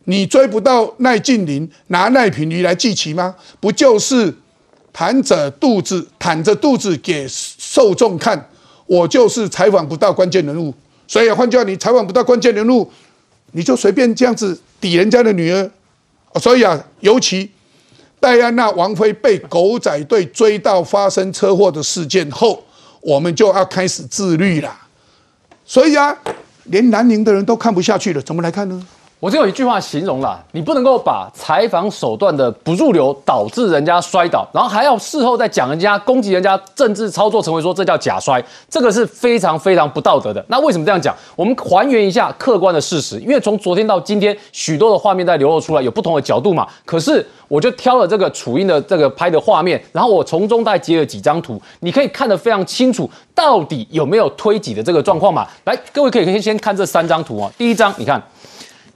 [0.08, 3.34] 你追不到赖静玲，拿赖品妤来祭旗吗？
[3.60, 4.34] 不就是
[4.94, 8.48] 袒着肚子，袒着肚子给受众看？
[8.86, 10.72] 我就是采访不到关键人物，
[11.06, 12.90] 所以换句话，你采访不到关键人物，
[13.52, 15.70] 你就随便这样子抵人家的女儿。
[16.40, 17.50] 所以啊，尤其
[18.18, 22.64] 戴安娜王妃被狗仔队追到发生车祸的事件后。
[23.00, 24.76] 我们就要开始自律了，
[25.64, 26.14] 所以啊，
[26.64, 28.86] 连南宁的人都看不下去了，怎么来看呢？
[29.20, 40.44] 我只有一句话形容啦，你不能够把采访手段的不入流导致人家摔倒，然后还要事后再讲人家攻击人家政治操作，成为说这叫假摔，这个是非常非常不道德的。
[40.46, 41.12] 那为什么这样讲？
[41.35, 46.64] 我们还原一下客观的事实，因为从昨天到今天，许多的画面在流露出来，有不同的角度嘛。
[46.85, 55.45] 可是我就挑了这个楚音的这个拍的画面，然后我从中再截了几张图，你可以看得非常清楚，到底有没有推挤的这个状况嘛？
[55.64, 57.51] 来，各位可以先先看这三张图啊。
[57.59, 58.22] 第一张，你看。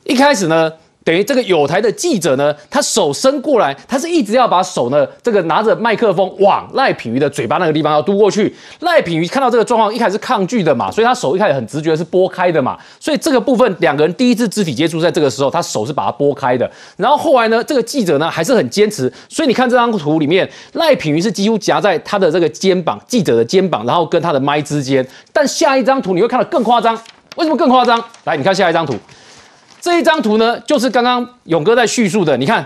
[0.04, 0.70] 一开始呢，
[1.04, 8.52] 等于这个有台的记者呢，他手伸过来，他是一直要把手呢，这个拿着麦克风往赖品妤的嘴巴那个地方要嘟过去。
[8.80, 12.76] 赖品妤看到这个状况，一开始是抗拒的嘛，所以他手一开始很直觉是拨开的嘛。
[12.98, 16.70] 所以这个部分两个人第一次肢体接触，在这个时候，他手是把它拨开的。
[16.96, 25.06] 然后后来呢，这个记者呢还是很坚持，所以你看这张图里面，赖品妤是几乎夹在他的这个肩膀，记者的肩膀，然后跟他的麦之间。
[25.32, 26.98] 但下一张图你会看到更夸张。
[27.36, 27.98] 为什么更夸张？
[28.24, 28.94] 来，你看下一张图，
[29.82, 32.64] 这一张图呢，就是刚刚勇哥在叙述的，你看。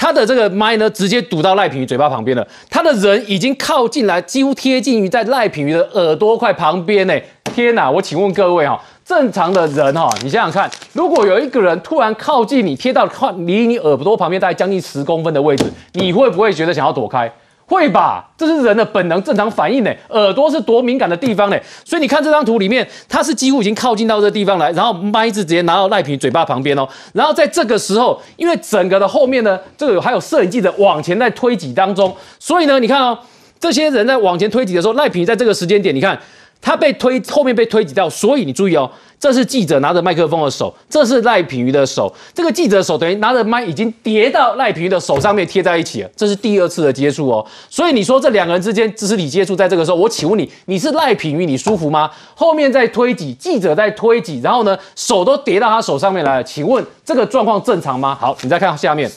[0.00, 2.46] 他的这个麦呢，直接堵到赖品瑜嘴巴旁边了。
[2.70, 7.14] 他的人已经靠近来，几乎贴近于在赖品瑜的耳朵块旁边呢。
[7.52, 7.90] 天哪！
[7.90, 15.64] 我请问各位哈，正常的人哈，你想想看，如果有一个人突然靠近你，贴到靠离你耳朵旁边大概将近十公分的位置，
[15.94, 17.28] 你会不会觉得想要躲开？
[17.68, 19.92] 会吧，这是人的本能正常反应呢。
[20.08, 26.88] 耳朵是多敏感的地方呢，所以你看这张图里面，它是几乎已经靠近到这个地方来，然后麦子直接拿到赖皮嘴巴旁边哦。
[27.12, 33.18] 然后在这个时候，因为整个的后面呢，这个还有摄影记者往前在推挤当中，所以呢，你看哦，
[33.60, 36.18] 这些人在往前推挤的时候，赖皮在这个时间点，你看。
[36.60, 47.44] 他被推后面被推挤掉，所以你注意哦，这是记者拿着麦克风的手，这是赖品妤的手，这个记者手等于拿着麦已经叠到赖品妤的手上面贴在一起了，这是第二次的接触哦。
[47.70, 52.10] 所以你说这两个人之间肢体接触，在这个时候，我请问你，你是赖品妤，你舒服吗？
[52.34, 58.14] 后面在推挤，记者在推挤，然后呢，手都叠到他手上面来了，请问这个状况正常吗？
[58.20, 59.10] 好，你再看下面。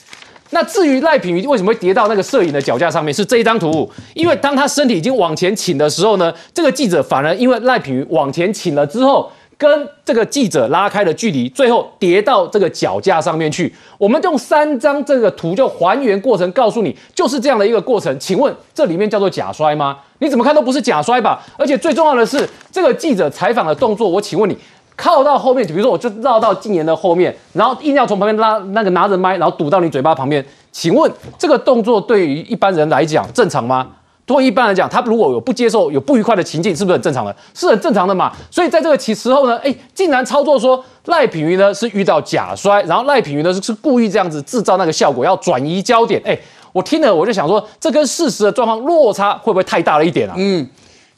[0.52, 13.74] 那至于赖品妤为什么会跌到那个摄影的脚架上面，是这一张图，因为当他身体已经往前倾的时候呢，这个记者反而因为赖品妤往前倾了之后，跟这个记者拉开了距离，最后跌到这个脚架上面去。
[13.98, 18.20] 我们用三张这个图就还原过程，告诉你就是这样的一个过程。
[18.20, 19.98] 请问这里面叫做假摔吗？
[20.20, 21.42] 你怎么看都不是假摔吧？
[21.58, 24.58] 而且最重要的是，这个记者采访的动作，我请问你。
[24.96, 30.46] 靠到后面，比如说我就绕到禁言的后面，然后硬要从旁边拉那个拿着麦，然后堵到你嘴巴旁边。
[30.72, 33.88] 请问这个动作对于一般人来讲正常吗？
[34.24, 37.36] 对一般来讲，他如果有不接受、有不愉快的情境，是不是很正常的？
[37.54, 38.32] 是很正常的嘛？
[38.50, 46.22] 所以在这个其时候呢，哎，竟然操作说赖品妤呢是遇到假摔，然后赖品妤呢是是故意这样子制造那个效果，要转移焦点。
[46.24, 46.38] 哎，
[46.72, 50.36] 我听了我就想说，这跟事实的状况落差会不会太大了一点啊？
[50.38, 50.66] 嗯，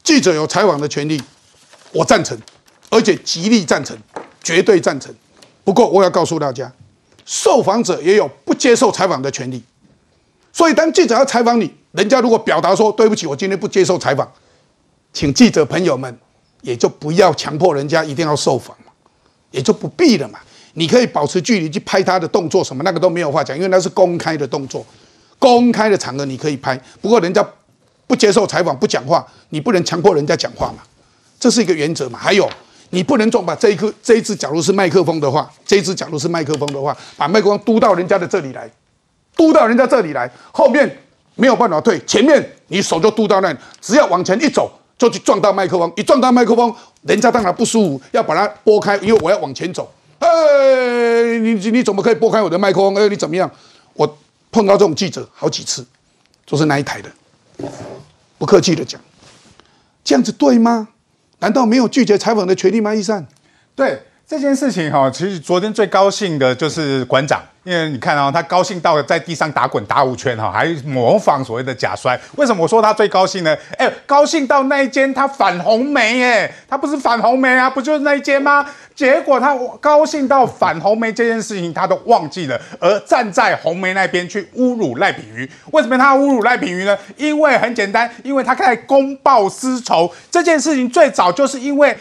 [0.02, 1.20] 记者有采访的权利，
[1.92, 2.36] 我赞成。
[2.94, 3.96] 而且极力赞成，
[4.40, 5.12] 绝对赞成。
[5.64, 6.72] 不过我要告诉大家，
[7.24, 9.60] 受访者也有不接受采访的权利。
[10.52, 14.30] 所以当记者要采访你，人家如果表达说对不起，我今天不接受采访，
[15.12, 16.16] 请记者朋友们
[16.62, 18.92] 也就不要强迫人家一定要受访嘛，
[19.50, 20.38] 也就不必了嘛。
[20.74, 24.86] 你可以保持距离去拍他的动作什么，那个都没有话讲，因为那是公开的动作，
[25.40, 26.80] 公开的场合你可以拍。
[27.00, 27.44] 不过人家
[28.06, 30.84] 不接受采访不讲话，你不能强迫人家讲话嘛，
[31.40, 32.16] 这是一个原则嘛。
[32.16, 32.48] 还有。
[32.94, 38.70] 你不能总把这一颗这一只，假如是麦克风的话，这一只假如是麦克风的话，把麦克风嘟到人家的这里来，
[39.36, 40.98] 嘟到人家这里来，后面
[41.34, 46.72] 没有办法退，前面你手就嘟到那，只要往前一走，就去撞到麦克风，一撞到麦克风，
[47.02, 49.92] 人家当然不舒服，要把它拨开，因为我要往前走。
[50.20, 52.94] 哎，你你怎么可以拨开我的麦克风？
[52.94, 53.50] 哎，你怎么样？
[53.94, 54.18] 我
[54.52, 55.84] 碰到这种记者好几次，
[56.46, 57.10] 都是那一台的，
[58.38, 59.00] 不客气的讲，
[60.04, 60.88] 这样子对吗？
[61.44, 62.94] 难道没有拒绝采访的权利吗？
[62.94, 63.26] 易善，
[63.76, 72.18] 对这件事情哈，其实昨天最高兴的就是馆长，因为你看啊，他高兴到了在地上打滚打五圈哈，还模仿所谓的假摔。
[72.36, 73.56] 为什么我说他最高兴呢？
[73.78, 78.66] 哎，高兴到那一间他反红梅哎，他不是反红梅啊，不就是那一间吗？
[78.94, 85.50] 结果他高兴到反红梅这件事情他都忘记了，而站在红梅那边去侮辱赖品瑜。
[85.72, 86.96] 为什么他侮辱赖品瑜呢？
[87.16, 91.96] 因为很简单，因为他在公报私仇这件事情最早就是因为。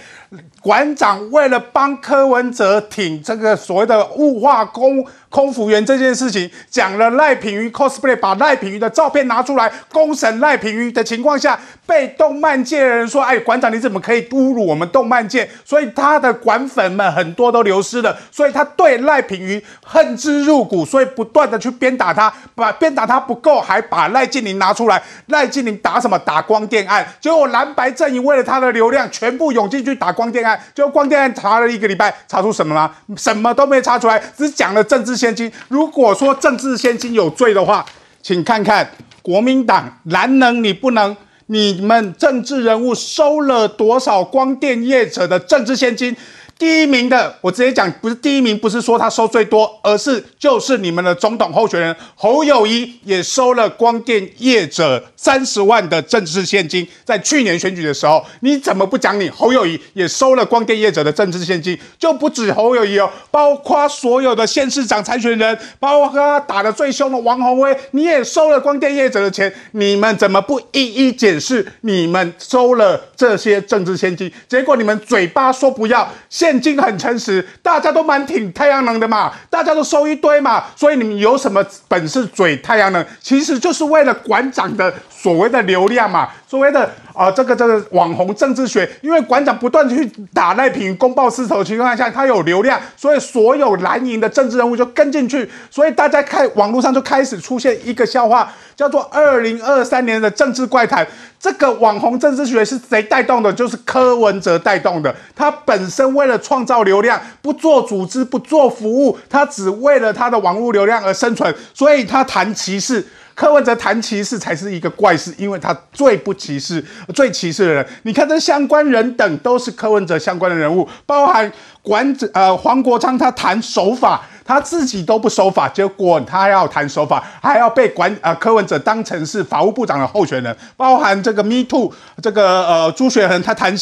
[0.64, 26.18] 馆长为了帮柯文哲挺这个所谓的物化空空服员这件事情，讲了赖品妤 cosplay，把赖品妤的照片拿出来公审赖品妤的情况下，被动漫界的人说：“哎，馆长你怎么可以侮辱我们动漫界？”所以他的馆粉们很多都流失了，所以他对赖品妤恨之入骨，所以不断的去鞭打他，把鞭打他不够，还把赖静玲拿出来，赖静玲打什么？
[26.20, 30.53] 打光电案，结果蓝白阵营为了他的流量，全部涌进去打光电案。
[30.74, 32.91] 就光电查了一个礼拜，查出什么了？
[33.16, 35.51] 什么都没查出来，只讲了政治现金。
[35.68, 37.86] 如果说政治现金有罪的话，
[38.22, 38.89] 请看看
[39.22, 41.16] 国民党蓝能，你不能，
[41.47, 46.16] 你们政治人物收了多少光电业者的政治现金？
[46.64, 56.88] 第一名的，我直接讲，不是第一名，不是说他收最多，而是就是你们的总统候选人侯友谊也收了光电业者三十万的政治现金。
[57.03, 61.78] 在去年选举的时候，你怎么不讲你侯友谊也收了光电业者的政治现金？
[61.99, 69.53] 就不止侯友谊哦，包括所有的县市长参选人，包括他打的最凶的王宏威，你也收了光电业者的钱。
[69.72, 74.32] 你们怎么不一一检视你们收了这些政治现金？
[74.47, 76.09] 结果你们嘴巴说不要。
[76.30, 83.06] 现金很诚实，大家都蛮挺太阳能的嘛，大家都收一堆嘛，所以你们有什么本事嘴太阳能？
[83.22, 101.07] 其实就是为了馆长的所谓的流量嘛，所谓的啊、这个这个网红政治学，因为馆长不断去打赖品公报私仇的情况下，他有流量，所以所有蓝营的政治人物就跟进去，所以大家看网络上就开始出现一个笑话，叫做二零二三年的政治怪谈。
[101.39, 103.51] 这个网红政治学是谁带动的？
[103.51, 105.14] 就是柯文哲带动的。
[105.36, 113.05] 他本身为了创造流量，不做组织，不做服务，他只为了他的网络流量而生存，所以他谈歧视。
[113.36, 117.86] 柯文哲谈歧视才是一个怪事，因为他最不歧视、最歧视的人。
[118.04, 133.76] 你看这相关人等都是柯文哲相关的人物，包含管呃黄国昌，他谈守法，他自己都不守法，结果他要谈守法，还要被管呃柯文哲当成是法务部长的候选人，包含这个 Me Too 这个呃朱学恒他谈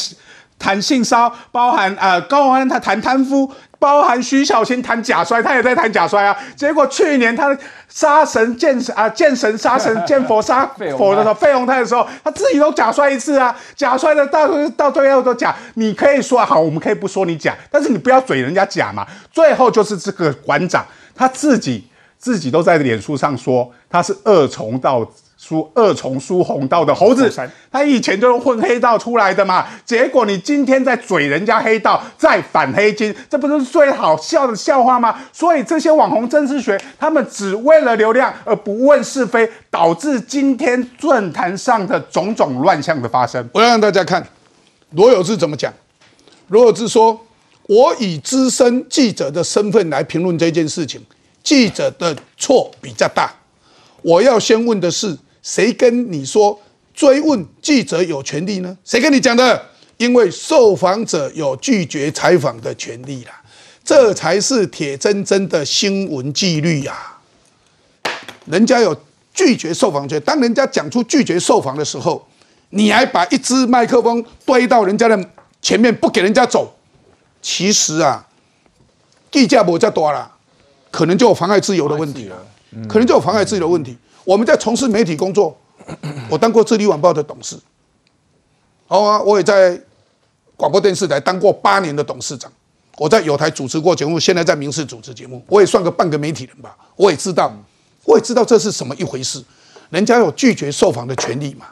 [0.57, 6.37] 谈性骚，包含呃高虹安他谈贪污，包含徐小新谈假摔，他也在谈假摔啊。
[6.55, 7.57] 结果去年他
[7.89, 10.63] 杀神见神啊见神杀神见佛杀
[10.95, 15.55] 佛的时候，费鸿泰的时候，他自己都假摔一次啊，假摔的到到最后都假。
[15.73, 19.03] 你可以说好，我们可以不说你假，但是你不要嘴人家假嘛。
[19.31, 21.87] 最后就是这个馆长他自己
[22.19, 25.11] 自己都在脸书上说他是二重道。
[25.51, 27.29] 输二重输红道的猴子，
[27.69, 29.67] 他以前就是混黑道出来的嘛。
[29.83, 35.19] 结果你今天在嘴人家黑道，再反黑金，这不是最好笑的笑话吗？
[35.33, 43.45] 所以这些网红政治学，他们只为了流量而不问是非，导致今天论坛上的种种乱象的发生。
[43.51, 44.25] 我要让大家看
[44.91, 45.73] 罗有志怎么讲。
[46.47, 47.19] 罗有志说
[47.67, 51.01] ：“我以资深记者的身份来评论这件事情，
[51.43, 53.29] 记者的错比较大。
[54.01, 56.59] 我要先问的是。”谁跟你说
[56.93, 58.77] 追问记者有权利呢？
[58.83, 59.69] 谁跟你讲的？
[59.97, 63.41] 因为受访者有拒绝采访的权利啦，
[63.83, 67.17] 这才是铁铮铮的新闻纪律呀。
[68.45, 68.99] 人家有
[69.31, 72.27] 拒绝受访权，当人家讲出拒绝受访的时候，
[72.71, 75.29] 你还把一支麦克风堆到人家的
[75.61, 76.75] 前面，不给人家走，
[77.39, 78.27] 其实啊，
[79.29, 80.31] 地价不再多了，
[80.89, 82.47] 可能就有妨碍自由的问题了，
[82.89, 83.95] 可能就有妨碍自由的问题。
[84.23, 85.55] 我们在从事媒体工作，
[86.29, 87.57] 我当过《智利晚报》的董事，
[88.87, 89.79] 好啊，我也在
[90.55, 92.51] 广播电视台当过八年的董事长。
[92.97, 96.75] 我在有台主持过节目，现在在民视主持节目，我也算个半个媒体人吧。
[96.95, 97.51] 我也知道，
[98.03, 99.43] 我也知道这是什么一回事。
[99.89, 101.65] 人家有拒绝受访的权利嘛。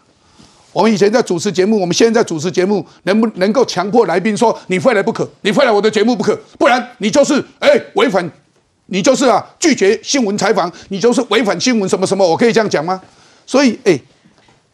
[0.72, 8.28] 我们以前在主持节目，我们现在在主持节目，能不能够强迫来宾说你非来不可，你非来我的节目不可，不然你就是哎违反。
[8.90, 13.02] 你就是啊，拒绝新闻采访，你就是违反新闻什么什么，我可以这样讲吗？
[13.46, 14.00] 所以，哎，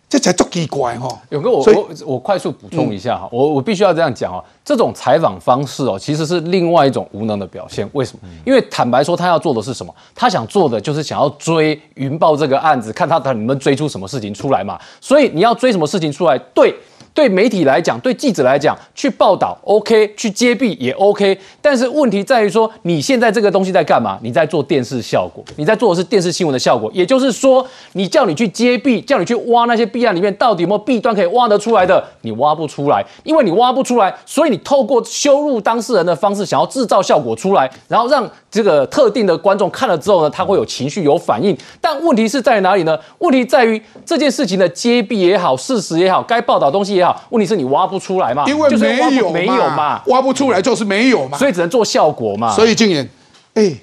[0.10, 1.08] 这才足奇怪哈。
[1.30, 7.90] 勇哥，我我我快速补充一下哈，我我必须要这样讲哦，这种采访方式哦，其实是另外一种无能的表现。
[7.94, 8.28] 为什么？
[8.46, 9.94] 因为坦白说，他要做的是什么？
[10.14, 14.80] 他想做的就是想要追云豹这个案子，看他能不能追出什么事情出来嘛。
[15.02, 16.38] 所以你要追什么事情出来？
[16.54, 16.74] 对。
[17.16, 21.40] 对媒体来讲，对记者来讲，去报道 OK，去揭弊也 OK。
[21.62, 24.20] 但是问题在于说，你现在这个东西在干嘛？
[24.22, 26.92] 你在做电视效果，你在做的是电视新闻的效果。
[26.94, 41.58] 也就是说，你叫你去揭弊，叫你去挖那些弊案里面到底有没有弊端可以挖得出来的，你挖不出来，因为你挖不出来，所以你透过羞辱当事人的方式，想要制造效果出来，然后让这个特定的观众看了之后呢，他会有情绪、有反应。
[41.80, 43.00] 但问题是在于哪里呢？
[43.20, 47.05] 问题在于这件事情的揭弊也好，事实也好，该报道东西也好。
[47.30, 48.46] 问题是你挖不出来嘛？
[48.48, 52.52] 因为没有没有嘛，挖不出来就是没有嘛，所以只能做效果嘛。
[52.52, 53.10] 所以静言，
[53.56, 53.74] 哎，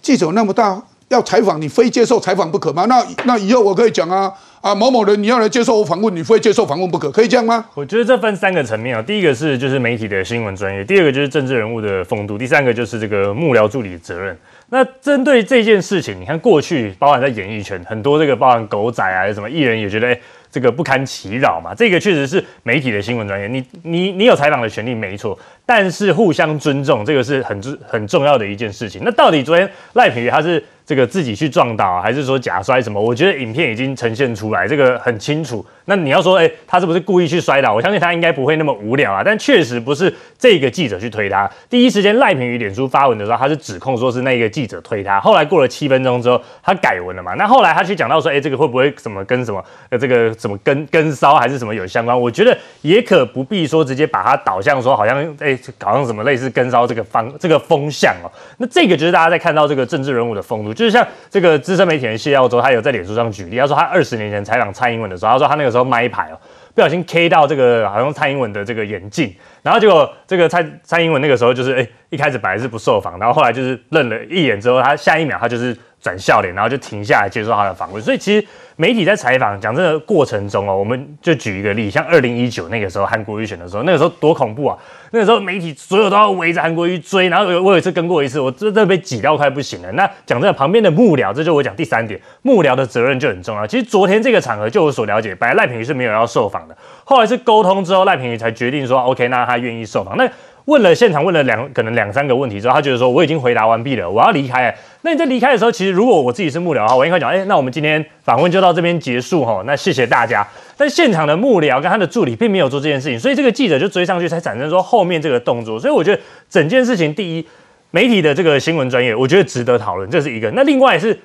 [0.00, 2.86] 记者那么大，要采访你非接受采访不可吗？
[2.86, 7.64] 那那以后我可以讲啊啊某某人你要来接受我访问，你非接受访问不可，可以这样吗？
[7.74, 14.36] 我觉得这分三个层面啊，第一个是就是媒体的新闻专业，第二个就是政治人物的风度，第三个就是这个幕僚助理的责任。
[14.70, 20.20] 那针对这件事情，你看过去包含在演艺圈很多这个包含狗仔啊什么艺人也觉得哎。
[20.56, 29.02] 这个不堪其扰嘛，这个确实是媒体的新闻专业，你你你有采访的权利没错，但是互相尊重这个是很重很重要的一件事情。
[29.04, 33.00] 那到底昨天赖品妤他是这个自己去撞倒，还是说假摔什么？
[33.00, 35.66] 我觉得影片已经呈现出来，这个很清楚。
[35.86, 37.74] 那你要说，哎，他是不是故意去摔倒？
[37.74, 39.22] 我相信他应该不会那么无聊啊。
[39.24, 41.48] 但确实不是这个记者去推他。
[41.68, 45.20] 第一时间赖平宇脸书发文的时候，他是指控说是那个记者推他。
[45.20, 47.34] 后来过了七分钟之后，他改文了嘛？
[47.34, 52.20] 那后来他去讲到说，哎，这个会不会什么跟什么呃这个什么跟跟骚还是什么有相关？
[52.20, 58.30] 我觉得也可不必说直接把它导向说好像哎搞上什么类似跟骚这个方这个风向哦。
[58.58, 65.86] 那这个就是大家在看到这个政治人物的风度，就是像这个资深媒体人谢耀洲，他有在脸书上举例，他说他二十年前采访蔡英文的时候，他说他那个时候。
[65.86, 66.38] 麦牌哦，
[66.74, 75.74] 不小心 K 到这个好像蔡英文的这个眼镜，然后结果这个蔡蔡英文那个时候就是哎一开始本来是不受访，然后后来就是愣了一眼之后，他下一秒他就是
[76.06, 78.00] 转笑脸，然后就停下来接受他的访问。
[78.00, 78.46] 所以其实
[78.76, 84.78] 媒体在采访讲这个过程中哦，我们就举一个例，像二零一九那个时候韩国瑜选的时候，那个时候多恐怖啊！
[85.10, 89.90] 那个时候媒体所有都要围着韩国瑜追，然后有我有一次跟过一次，我真的被挤到快不行了。
[89.92, 93.66] 那讲真的，旁边的幕僚，这就我讲第三点，幕僚的责任就很重要。
[93.66, 100.16] 其实昨天这个场合，就我所了解，本来赖品妤是没有要受访的，后来是沟通之后，赖品妤才决定说 OK，那他愿意受访。
[100.16, 100.28] 那
[100.66, 104.74] 问了现场问了两可能两三个问题之后，他觉得说我已经回答完毕了，我要离开了。
[105.06, 110.44] 那你在离开的时候，其实如果我自己是幕僚的话，我应该讲，哎，那我们今天访问就到这边结束哈，那谢谢大家。
[110.76, 115.78] 但现场的幕僚跟他的助理并没有做这件事情，所以这个记者就追上去，才产生说后面这个动作。
[115.78, 117.46] 所以我觉得整件事情，第一，
[117.92, 120.50] 媒体的这个新闻专业，我觉得值得讨论，这是一个。
[120.50, 121.16] 那另外是。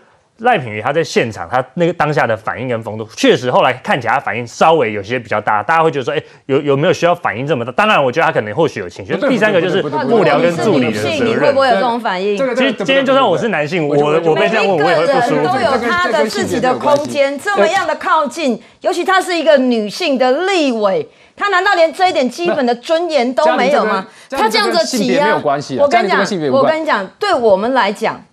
[0.41, 7.71] 赖品妤他在现场，他那个当下的反应跟风度，确实后来看起来他反应稍微有些比较大，大家会觉得说，哎，有有没有需要反应这么大？
[7.71, 9.15] 当然，我觉得他可能或许有情绪。
[9.29, 11.25] 第三个就是幕僚跟助理的责任。
[11.27, 12.35] 你会不会有这种反应？
[12.55, 15.47] 其实今天就算我是男性，我我被这样问，我也会不舒服。
[15.47, 24.07] 都有他的自己的空间，这么样的靠近，尤其她是一个女性的立委，她难道连这一点基本的尊严都没有吗？
[24.29, 25.39] 她这样子挤啊，
[25.79, 28.23] 我跟你讲，我跟你讲，对我们来讲，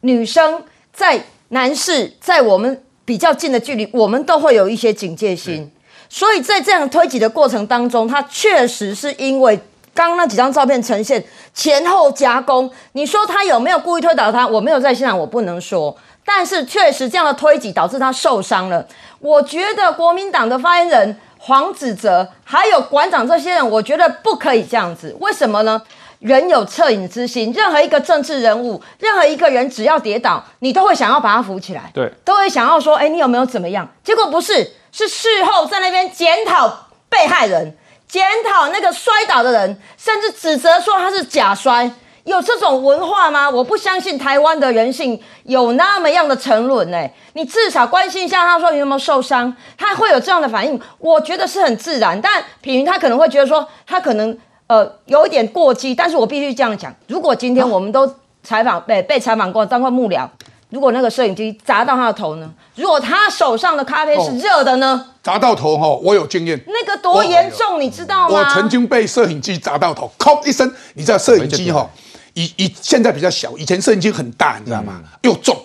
[0.00, 0.62] 女生
[0.92, 1.20] 在。
[1.48, 5.70] 男士在我们比较近的距离，我们都会有一些警戒心，
[6.08, 9.56] 所以在这样推挤的过程当中，他确实是因为
[9.94, 11.24] 刚刚那几张照片呈现
[11.54, 14.46] 前后夹攻，你说他有没有故意推倒他？
[14.46, 18.86] 我没有在现场，我不能说，但是确实这样的推挤导致他受伤了。
[19.20, 25.82] 我觉得国民党的发言人黄子哲还有馆长这些人，我觉得不可以这样子，为什么呢？
[26.20, 33.88] 人有恻隐之心，任何一个政治人物，任何一个人只要跌倒，你都会想要把他扶起来，对，都会想要说，哎，你有没有怎么样？
[34.02, 37.76] 结果不是，是事后在那边检讨被害人，
[38.08, 41.88] 检讨那个摔倒的人，甚至指责说他是假摔，
[42.24, 43.48] 有这种文化吗？
[43.48, 47.08] 我不相信台湾的人性有那么样的沉沦呢。
[47.34, 52.20] 你至少关心一下，他说你有没有受伤，他会有这样的反应，我觉得是很自然。
[52.20, 54.36] 但品云他可能会觉得说，他可能。
[54.68, 58.06] 呃，有一点过激，但是我必须这样讲：如果今天我们都
[58.42, 60.28] 采访被被采访过，当过幕僚，
[60.68, 62.50] 如果那个摄影机砸到他的头呢？
[62.74, 65.06] 如果他手上的咖啡是热的呢？
[65.22, 66.62] 砸到头哈，我有经验。
[66.66, 68.38] 那个多严重，你知道吗？
[68.38, 70.70] 我曾经被摄影机砸到头，哐一声。
[70.92, 71.88] 你知道摄影机哈，
[72.34, 75.02] 以以现在比较小，以前摄影机很大，你知道吗？
[75.22, 75.56] 又重，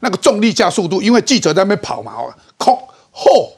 [0.00, 2.78] 那个重力加速度，因为记者在那边跑嘛，哦，哐，
[3.14, 3.48] 嚯！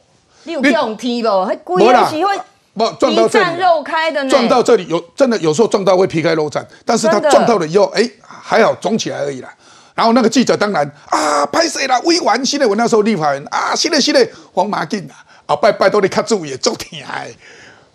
[0.44, 1.44] 你有这种踢不？
[1.44, 2.40] 还故意会。
[2.74, 9.54] 不撞到这里，撞到这里有真的有时候撞到会皮开肉绽，但是他撞到了以后，哎，还好肿起来而已啦。
[9.94, 12.00] 然后那个记者当然啊，拍谁了？
[12.04, 15.14] 微完新的，我那时候立法人啊，新的新的黄马进啊，
[15.44, 17.30] 啊拜拜托你卡住也做挺哎，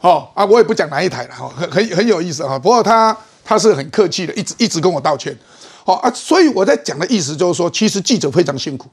[0.02, 2.60] 哦啊，我也不讲哪一台了哈，很很很有意思哈。
[2.60, 5.36] 不过他他是很客气的，一直一直跟我道歉，
[5.84, 8.88] 好啊，所以我在讲的意思就是说，其实记者非常辛苦，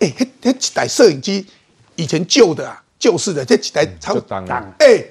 [0.00, 0.12] 哎，
[0.42, 1.46] 这几台摄影机
[1.94, 4.44] 以前旧的啊，旧式的这几台超当
[4.80, 5.04] 哎。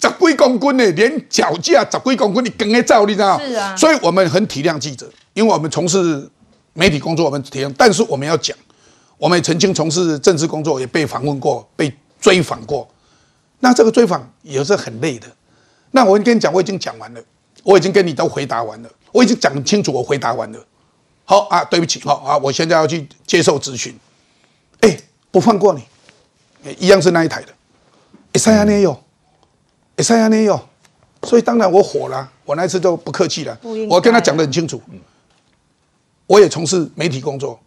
[0.00, 3.76] 十几公斤呢，连脚架十几公斤，你跟得照，你知道是啊。
[3.76, 6.28] 所以我们很体谅记者，因为我们从事
[6.72, 7.72] 媒体工作，我们体谅。
[7.76, 8.56] 但是我们要讲，
[9.18, 12.88] 我们也曾经从事政治工作，也被访问过，被追访过。
[13.58, 15.26] 那这个追访也是很累的。
[15.90, 17.20] 那我跟你讲，我已经讲完了，
[17.62, 20.58] 我已经跟你都回答完了，我已经讲清楚，我回答完了。
[21.26, 23.94] 好啊，对不起，好啊，我现在要去接受咨询。
[24.80, 24.96] 哎，
[25.30, 25.82] 不放过你，
[26.78, 27.48] 一样是那一台的。
[28.32, 28.98] 哎，三亚也有。
[30.02, 30.60] 三亚也有，
[31.22, 34.80] 所以当然我火了，我那次就不客气了，我跟他讲的很清楚。
[36.26, 37.58] 我也从事媒体工作，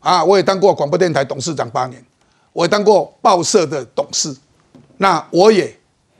[0.00, 2.04] 啊，我也当过广播电台董事长八年，
[2.52, 4.36] 我也当过报社的董事，
[4.96, 5.78] 那我也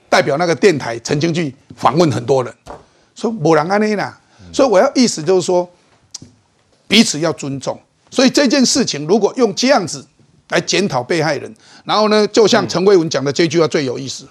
[0.09, 2.55] 代表那个电台曾经去访问很多人，
[3.17, 4.21] 说某人安内啦，
[4.53, 5.69] 所以我要意思就是说，
[6.87, 7.77] 彼此要尊重。
[8.09, 10.07] 所以这件事情如果用这样子
[10.51, 11.53] 来检讨被害人，
[11.85, 14.29] 然后呢，就像陈慧文讲的这句话最有意思。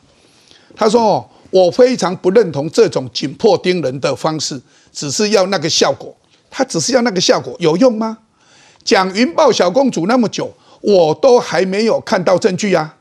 [0.79, 4.61] 他说：“我非常不认同这种紧迫盯人的方式，
[4.93, 6.15] 只是要那个效果。
[6.49, 8.19] 他只是要那个效果，有用吗？
[8.85, 10.49] 讲云豹小公主那么久，
[10.79, 12.95] 我都还没有看到证据啊！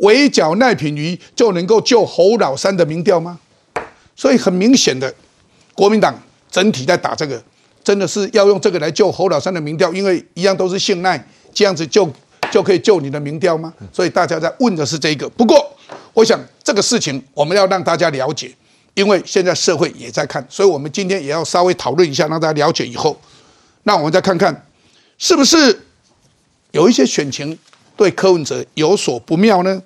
[0.00, 3.40] 围剿赖品妤就能够救侯老三的民调吗？
[4.14, 5.14] 所以很明显的，
[5.74, 6.14] 国民党
[6.50, 7.42] 整体在打这个，
[7.82, 12.06] 真的是要用这个来救侯老三的民调，因为一样都是姓赖，这样子就
[12.52, 13.72] 就可以救你的民调吗？
[13.90, 15.26] 所以大家在问的是这个。
[15.30, 15.56] 不过。”
[16.14, 18.54] 我想这个事情我们要让大家了解，
[18.94, 23.20] 因为现在社会也在看，所以我们今天也要稍微讨论一下，让大家了解以后，
[23.82, 24.66] 那我们再看看
[25.18, 25.86] 是不是
[26.70, 27.58] 有一些选情
[27.96, 29.82] 对柯文哲有所不妙呢？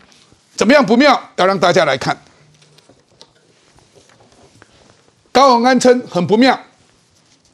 [0.55, 1.31] 怎么样不妙？
[1.37, 2.21] 要让大家来看。
[5.31, 6.59] 高鸿安称很不妙，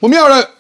[0.00, 0.50] 不妙了。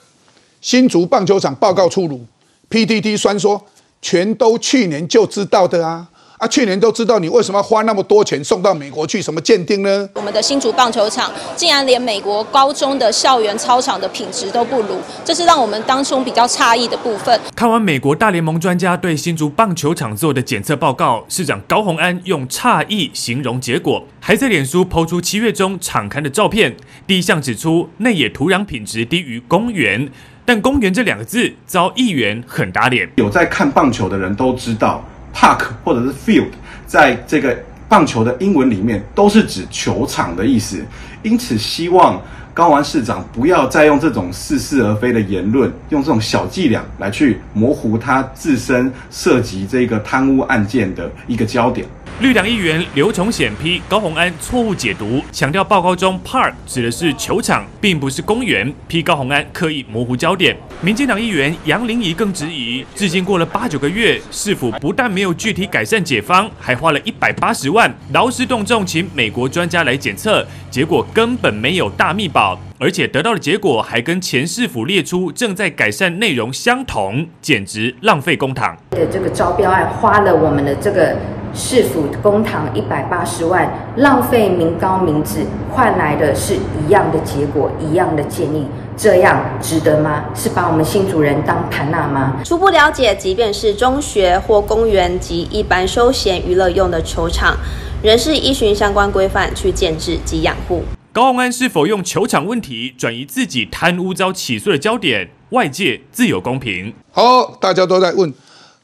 [0.60, 2.26] 新竹棒球场报告出炉
[2.70, 3.66] ，，PDT 酸说，
[4.02, 6.08] 全都去年就知道的啊。
[6.44, 10.06] 啊，去年都知道你为什么要花那么多钱送到美国去什么鉴定呢？
[10.14, 17.40] 我们的新竹棒球场竟然连美国高中的校园操场的品质都不如，这是让我们当中比较诧异的部分。
[17.56, 26.76] 看完美国大联盟专家对新竹棒球场做的检测报告，市长高虹安用诧异形容结果，还在脸书抛出七月中场刊的照片。
[27.06, 30.10] 第一项指出内野土壤品质低于公园，
[30.44, 33.08] 但公园这两个字遭议员很打脸。
[33.16, 35.02] 有在看棒球的人都知道。
[35.34, 36.50] Park 或者是 Field，
[36.86, 37.56] 在这个
[37.88, 40.84] 棒球的英文里面都是指球场的意思，
[41.22, 42.20] 因此希望
[42.54, 51.86] 高安市长不要再用这种似是而非的言论，用这种小伎俩来去模糊他自身涉及这个贪污案件的一个焦点。
[52.20, 60.56] 绿党议员刘崇显批高鸿安错误解读，强调报告中 park 指的是球场，并不是公园，批高鸿安刻意模糊焦点。
[60.80, 78.72] 民进党议员杨玲仪更质疑，至今过了八九个月，市府不但没有具体改善解方，还花了一百八十万劳师动众请美国专家来检测，结果根本没有大密保，而且得到的结果还跟前市府列出正在改善内容相同，简直浪费公帑。
[78.90, 81.18] 的这个招标案花了我们的这个。
[81.54, 90.24] 市府公堂一百八十万，浪费民高民脂，换来的是一样的结果，一样的建议，这样值得吗？
[90.34, 92.34] 是把我们新主人当盘纳吗？
[92.44, 97.56] 初步了解，即便是中学或公园及一般休闲娱乐用的球场，
[98.02, 100.82] 仍是依循相关规范去建制及养护。
[101.12, 105.30] 高鸿安是否用球场问题转移自己贪污遭起诉的焦点？
[105.50, 106.92] 外界自有公平。
[107.12, 108.34] 好，大家都在问，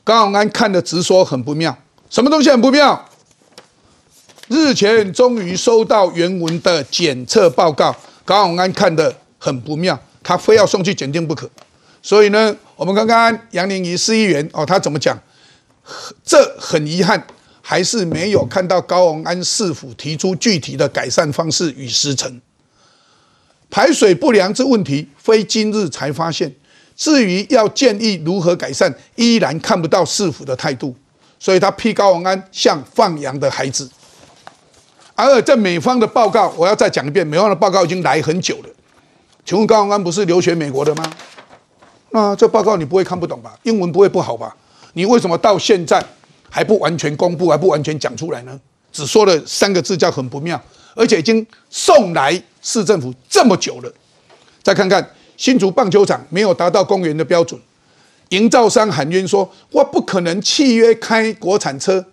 [0.05, 1.77] 高鸿安看的直说很不妙。
[2.11, 3.09] 什么东西很不妙？
[4.49, 7.95] 日前终于收到原文的检测报告，
[8.25, 11.49] 高永安看的很不妙，他非要送去检定不可。
[12.03, 15.17] 所以呢，我们刚刚杨玲仪市议员哦，他怎么讲？
[16.25, 17.25] 这很遗憾，
[17.63, 22.41] 还是没有看到高永安市府提出具体的改善方式与时程。
[23.71, 26.53] 排水不良之问题，非今日才发现。
[26.97, 30.97] 至于要建议如何改善，依然看不到市府的态度。
[31.41, 33.91] 所以他批高鸿安像放羊的孩子，
[35.15, 38.69] 而在美方的报告，我要再讲一遍，美方的报告已经来很久了。
[39.47, 41.13] 请问高鸿安不是留学美国的吗？
[42.11, 43.59] 那这报告你不会看不懂吧？
[43.63, 44.55] 英文不会不好吧？
[44.93, 46.05] 你为什么到现在
[46.51, 48.61] 还不完全公布，还不完全讲出来呢？
[48.93, 50.61] 只说了三个字叫很不妙，
[50.95, 53.91] 而且已经送来市政府这么久了。
[54.63, 57.59] 再看看新竹棒球场没有达到公园的标准。
[58.31, 62.05] 营造商喊冤说：“我不可能契约开国产车，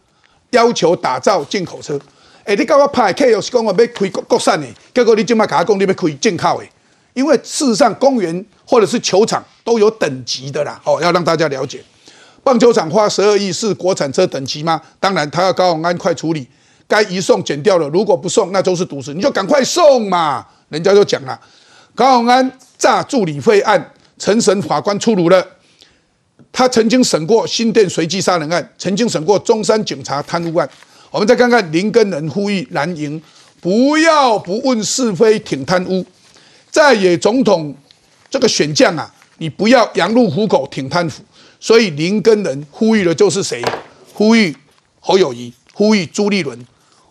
[0.51, 1.99] 要求打造进口车。
[2.43, 6.65] 哎，你跟我拍客又是讲我要开国国产的，结果你今麦跟我讲你要开进口的。
[7.13, 10.79] 因为事实上，公园或者是球场都有等级的啦。
[10.83, 11.83] 哦，要让大家了解，
[12.43, 14.81] 棒球场花十二亿是国产车等级吗？
[14.99, 16.47] 当然，他要高永安快处理，
[16.87, 17.87] 该移送剪掉了。
[17.89, 20.45] 如果不送，那都是毒死，你就赶快送嘛。
[20.69, 21.39] 人家就讲了，
[21.93, 25.45] 高永安诈助理费案，陈神法官出炉了。”
[26.57, 30.67] 他曾经审过新店随机杀人案，曾经审过中山警察贪污案。
[31.11, 33.21] 我们再看看林根人呼吁蓝营
[33.61, 36.03] 不要不问是非挺贪污，
[36.71, 37.75] 在野总统
[38.27, 41.21] 这个选将啊，你不要羊入虎口挺贪腐。
[41.59, 43.63] 所以林根人呼吁的就是谁？
[44.15, 44.51] 呼吁
[44.99, 46.59] 侯友谊，呼吁朱立伦，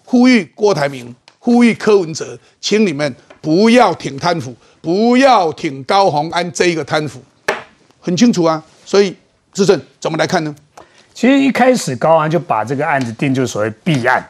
[0.04, 7.22] 呼吁郭台铭，呼吁柯文哲，请你们不要挺贪腐，不要挺高鸿安这一个贪腐，
[8.00, 8.60] 很清楚啊。
[8.84, 9.14] 所以。
[9.56, 10.54] 质证怎么来看呢？
[11.14, 14.22] 其实一开始高安就把这个案子定就是所谓弊案，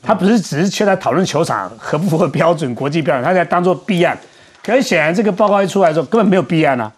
[0.00, 4.16] 他不是只是去来讨论球场合不符合标准、国际标准，他在当做弊案。
[4.62, 6.90] 可是显然这个报告一出来之后，根本没有弊案啊。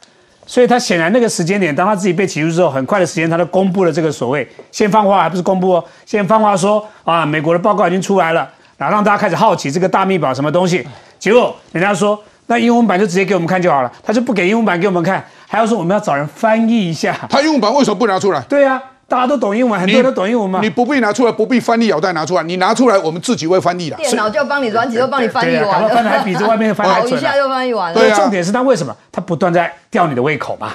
[0.47, 10.87] 所以他显然那个时间点，当他自己被起诉之后，很快的时间他都公布了这个所谓先放话，还不是公布哦，先放话说啊，美国的报告已经出来了，然后让大家开始好奇这个大密宝什么东西。
[11.19, 15.25] 结果人家说那英文版就直接给我们看就好了，他就不给英文版给我们看。
[15.49, 18.41] 还要说我们要找人翻译一下，他英文版为什么不拿出来？
[18.49, 20.59] 对呀，大家都懂英文，很多人都懂英文嘛？
[20.61, 23.97] 你不必拿出来，不必翻译，咬带拿出来，你拿出来，我们自己会翻译的。
[23.97, 27.13] 电脑就帮你，软体就帮你翻译完了，翻的还比这外面翻还准。
[27.13, 27.99] 一下就翻译完了。
[27.99, 28.95] 对啊，重点是他为什么？
[29.13, 30.73] 他不断在吊你的胃口嘛。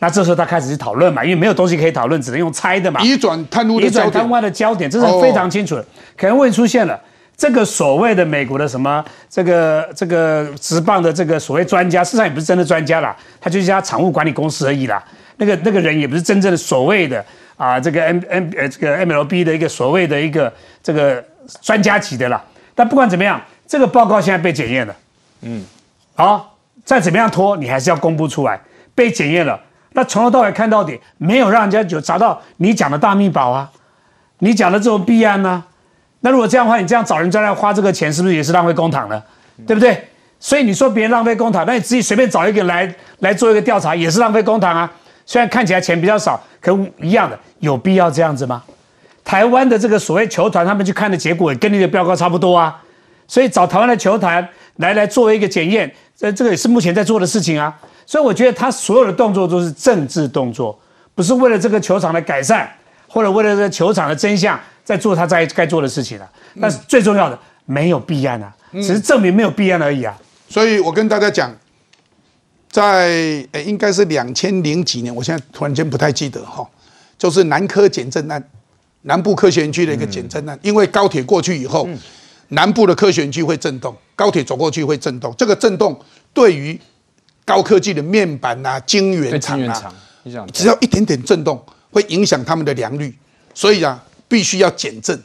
[0.00, 3.00] 那这时候他开始去讨论嘛，因为没有东西可以讨论，只能用猜的嘛。
[3.00, 5.84] 移转贪污的焦点，移转贪污的焦点，这是非常清楚的。
[6.16, 6.98] 可能会出现了。
[7.40, 15.02] 这个所谓的美国的什么这个这个直棒的这个所谓专家，事实上也不是真的专家啦，他就是一家场务管理公司而已啦。
[15.38, 17.24] 那个那个人也不是真正的所谓的
[17.56, 21.24] 啊，这个 M M 呃这个 MLB 的一个所谓的一个这个
[21.62, 22.44] 专家级的啦。
[22.74, 24.94] 但不管怎么样，这个报告现在被检验了，
[25.40, 25.64] 嗯，
[26.14, 28.60] 好，再怎么样拖，你还是要公布出来。
[28.94, 29.58] 被检验了，
[29.92, 33.70] 那从头到尾看到底，没有让人家有找到你讲的大秘宝啊，
[34.40, 35.64] 你讲的这种弊案呢？
[36.20, 39.22] 那如果这样的话，你这样找人再来花这个钱，是不是也是浪费公帑呢？
[39.66, 40.08] 对不对？
[40.38, 44.90] 所以你说别人浪费公帑，那你自己随便找一个来来做一个调查，也是浪费公帑啊。
[45.26, 48.62] 虽然看起来钱比较少，可一样的，有必要这样子吗？
[49.22, 52.82] 台湾的这个所谓球团，他们去看的结果也跟你的标高差不多啊。
[53.28, 54.46] 所以找台湾的球团
[54.76, 57.72] 来来作为一个检验，这这个也是目前在做的事情啊。
[58.06, 60.76] 所以我觉得他所有的动作都是政治动作，
[61.14, 62.68] 不是为了这个球场的改善，
[63.06, 66.30] 或者为了这个球场的真相，在做他在该做的事情了。
[66.60, 70.18] 但是最重要的，没有弊案啊，只是证明没有弊案而已啊。
[70.48, 71.54] 所以我跟大家讲，
[72.70, 73.08] 在
[73.52, 76.68] 诶应该是两千零几年，我现在突然间不太记得哈，
[77.18, 78.42] 就是南科减震案，
[79.02, 81.88] 南部科学园区的一个减震案，因为高铁过去以后，
[82.48, 85.96] 南部的科学园区会震动，高铁走过去会震动，这个震动
[86.34, 86.78] 对于
[87.44, 89.94] 高科技的面板啊、晶圆厂啊，
[90.52, 93.16] 只要一点点震动，会影响他们的良率，
[93.54, 95.20] 所以啊，必须要减震。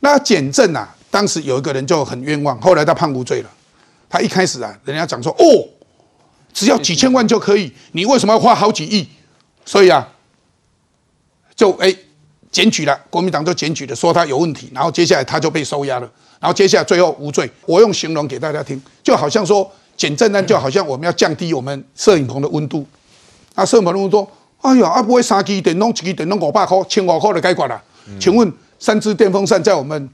[0.00, 3.50] 那减震啊，当时有一个人就很冤枉，后来他判无罪了。
[4.08, 5.44] 他一开始啊，人家讲说哦，
[6.52, 9.06] 只要几千万就可以，你为什么要花好几亿？
[9.66, 10.08] 所以啊，
[11.54, 11.94] 就哎
[12.50, 16.10] 检举了，国民党就检举了，说他有问题，然后接下来他就被收押了，
[16.40, 17.50] 然后接下来最后无罪。
[17.66, 22.86] 我用形容给大家听，就好像说减震案，就好像我们要降低我们摄影棚的温度。
[23.54, 24.28] 啊，摄影棚的温度，
[24.60, 27.82] 哎呀，啊不会三支电动，一支电动五百块，千五块就解决了。
[28.20, 30.10] 请问三支电风扇在我们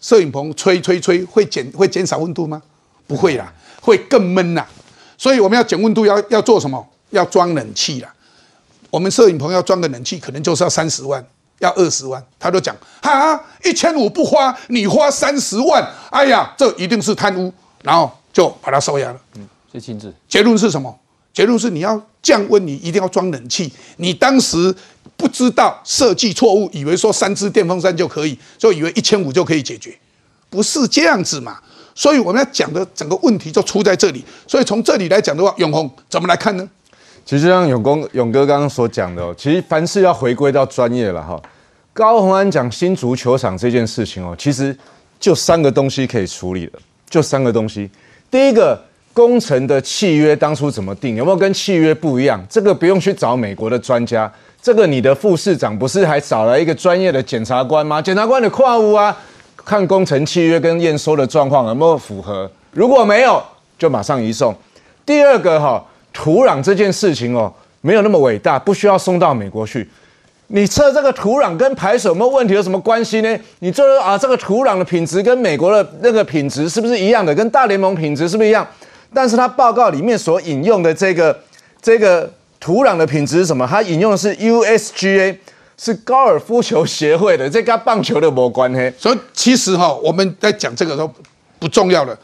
[0.00, 2.62] 摄影棚吹吹吹，会减会减少温度吗？
[3.06, 4.66] 不会啦，会更闷啦。
[5.18, 6.86] 所以我们要减温度，要要做什么？
[7.10, 8.12] 要装冷气啦。
[8.90, 11.24] 我们摄影棚要装个冷气，可能就是要三十万，
[11.58, 12.22] 要二十万。
[12.38, 17.52] 他都讲哈，一千五不花，你花三十万，哎呀，这一定是贪污，
[17.82, 19.20] 然后就把他收押了。
[19.34, 20.12] 嗯，最亲自。
[20.28, 20.96] 结论是什么？
[21.32, 23.72] 结论是你要降温，你一定要装冷气。
[23.98, 24.74] 你当时
[25.16, 29.96] 不知道设计错误，以为说三支电风扇就可以，就以为一千五就可以解决，
[30.50, 31.58] 不是这样子嘛？
[31.94, 34.22] 所以我们要讲的整个问题就出在这里。
[34.46, 36.68] 所以从这里来讲的话，永红怎么来看呢？
[37.24, 41.40] 其实像永工永哥刚刚所讲的，其实凡事要回归到专业了哈。
[41.92, 44.76] 高鸿安讲新足球场这件事情哦，其实
[45.18, 47.90] 就三个东西可以处理的，就三个东西。
[48.30, 48.78] 第一个，
[49.14, 52.38] 工程的契约当初怎么定，有没有跟契约不一样？
[52.50, 54.30] 这个不用去找美国的专家，
[54.66, 58.02] 这个你的副市长不是还找了一个专业的检察官吗？
[58.02, 59.16] 检察官的跨屋啊，
[59.64, 63.40] 看工程契约跟验收的状况有没有符合，如果没有，
[63.78, 64.52] 就马上移送。
[65.04, 65.80] 第二个哈。
[66.12, 67.52] 土壤这件事情哦，
[67.82, 69.88] 没有那么伟大，不需要送到美国去。
[70.48, 73.38] 你测这个土壤跟排水有没有问题有什么关系呢？
[73.60, 77.32] 你做啊，这个土壤的品质跟美国的那个品质是不是一样的？
[77.32, 78.66] 跟大联盟品质是不是一样？
[79.14, 81.38] 但是他报告里面所引用的这个
[81.80, 82.28] 这个
[82.66, 83.64] 土壤的品质是什么？
[83.64, 85.38] 他引用的是 USGA，
[85.78, 88.92] 是高尔夫球协会的，这跟棒球的没关系。
[88.98, 91.08] 所以其实哈，我们在讲这个都
[91.60, 92.18] 不重要了，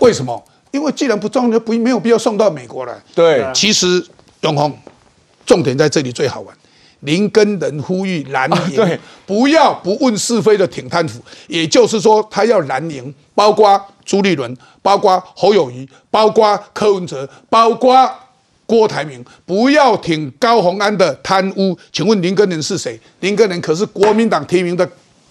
[0.00, 0.44] 为什么？
[0.70, 2.92] 因为既然不重要，不没有必要送到美国来。
[3.14, 4.06] 对，其实
[4.42, 4.70] 永红，
[5.46, 6.54] 重点在这里最好玩。
[7.00, 18.10] 林根人呼吁蓝营，对，不要不问是非的挺贪腐，也就是说，他要蓝营，包括朱立伦，包括侯友谊，包括柯文哲，包括
[18.66, 21.78] 郭台铭，不要挺高鸿安的贪污。
[21.92, 23.00] 请问林根人是谁？
[23.20, 24.86] 林根人可是国民党提名的。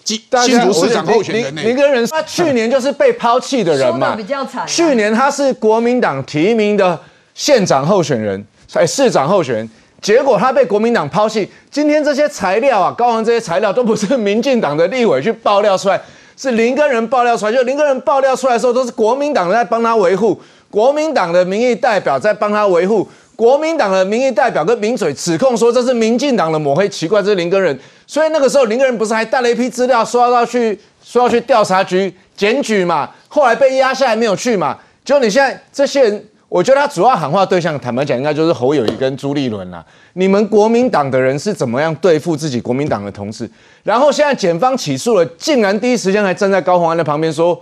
[0.08, 4.64] 新竹市长候选人，林根人他去年就是被抛弃的人嘛，比较惨。
[4.68, 7.00] 去年他是国民党提名的
[7.34, 9.70] 县长候选人，哎，市长候选人，
[10.00, 11.50] 结果他被国民党抛弃。
[11.72, 16.00] 今天这些材料啊，高雄这些材料都不是民进党的立委去爆料出来，
[16.38, 17.52] 是林根人爆料出来。
[17.52, 23.10] 就林根人爆料出来的时候，都是国民党在帮他维护，国民党的民意代表在帮他维护。
[23.36, 27.78] 国民党的民意代表跟名嘴指控说这是民进党的抹黑，奇怪，这是林根人。
[28.08, 33.10] 所以那个时候林根人不是还带了一批资料，说要去说要去调查局检举嘛？
[33.28, 34.78] 后来被压下来没有去嘛？
[35.04, 39.86] 就你现在这些人，我觉得他主要喊话对象，坦白讲应该就是侯友谊跟朱立伦啦。
[40.14, 43.50] 你们国民党的人是怎么样对付自己国民党的同事？
[43.84, 47.60] 然后现在检方起诉了，竟然第一时间还站在高鸿安的旁边说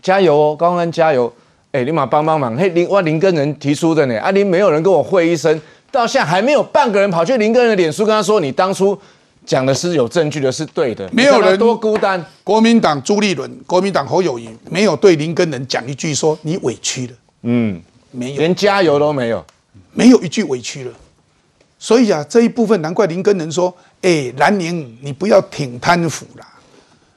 [0.00, 1.32] 加油哦，高鸿安加油。
[1.76, 2.56] 哎，立马帮帮忙！
[2.56, 5.60] 嘿，林哇林根人提出的呢，啊，林没有人跟我会一声，
[5.92, 8.98] 到现在还没有半个人跑去林根人的脸书跟他说，你当初
[9.44, 11.06] 讲的是有证据的，是对的。
[11.12, 12.24] 没有人多孤单。
[12.42, 17.12] 国民党朱立伦、国民党侯友谊没有对林根人讲一句说你委屈了，
[17.42, 17.78] 嗯，
[18.10, 19.44] 没有，连加油都没有，
[19.92, 20.92] 没有一句委屈了。
[21.78, 26.46] 所以啊，这一部分难怪林根人说，哎，蓝宁你不要挺贪腐啦，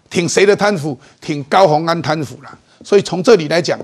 [0.09, 0.99] 挺谁的贪腐？
[1.21, 2.53] 挺高鸿安贪腐啦。
[2.83, 3.79] 所以从这里来讲。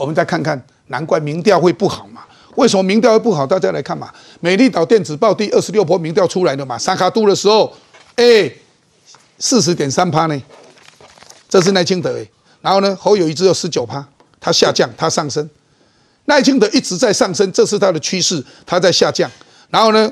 [0.00, 2.22] 我们再看看，难怪民调会不好嘛？
[2.54, 3.46] 为什么民调会不好？
[3.46, 7.70] 大家来看嘛，美丽岛电子报第二十六波民调出来了嘛，三卡都的时候，
[8.16, 8.50] 哎，
[9.38, 10.42] 四十点三趴呢，
[11.50, 12.26] 这是赖清德哎，
[12.62, 14.02] 然后呢，侯友谊只有十九趴，
[14.40, 15.46] 它下降，它上升，
[16.24, 19.30] 赖清德一直在上升，这是它的趋势，它在下降，
[19.68, 20.10] 然后呢，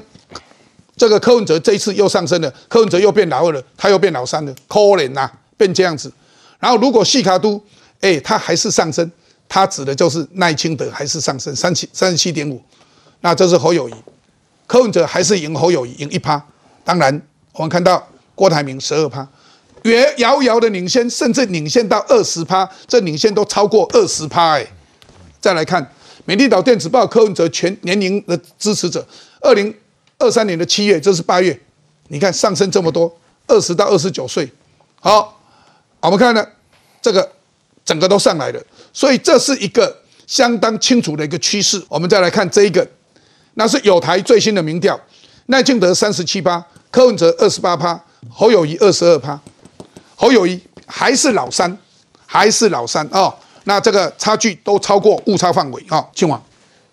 [0.99, 6.12] 这个柯文哲这一次又上升了，柯文哲又变老二了，他又变老三了，可怜呐，变这样子，
[6.59, 7.59] 然后如果细卡都，
[8.03, 9.11] 哎，它还是上升。
[9.49, 12.62] 他指的就是赖清德还是上升三七三十七点五，
[13.20, 13.94] 那这是侯友谊，
[14.66, 16.40] 柯文哲还是赢侯友谊赢一趴。
[16.84, 17.22] 当然，
[17.53, 19.26] 我们看到郭台铭十二趴，
[19.82, 24.66] 远遥遥的领先，甚至领先到二十趴，这领先都超过二十趴哎。
[25.40, 25.94] 再来看
[26.24, 29.07] 美丽岛电子报柯文哲全年龄的支持者，
[29.40, 29.74] 二零
[30.18, 31.59] 二三年的七月，这是八月，
[32.09, 34.51] 你看上升这么多，二十到二十九岁。
[35.01, 35.40] 好，
[36.01, 36.46] 我们看呢，
[37.01, 37.30] 这个
[37.89, 38.62] 整个都上来了。
[38.93, 41.82] 所以这是一个相当清楚的一个趋势。
[41.89, 42.86] 我们再来看这一个，
[43.55, 45.01] 那是友台最新的民调，
[45.47, 49.41] 赖清德三十七趴，柯文哲二十八趴，侯友谊二十二趴，
[50.14, 51.74] 侯友谊还是老三，
[52.26, 53.34] 还是老三啊。
[53.64, 56.43] 那这个差距都超过误差范围啊，亲王。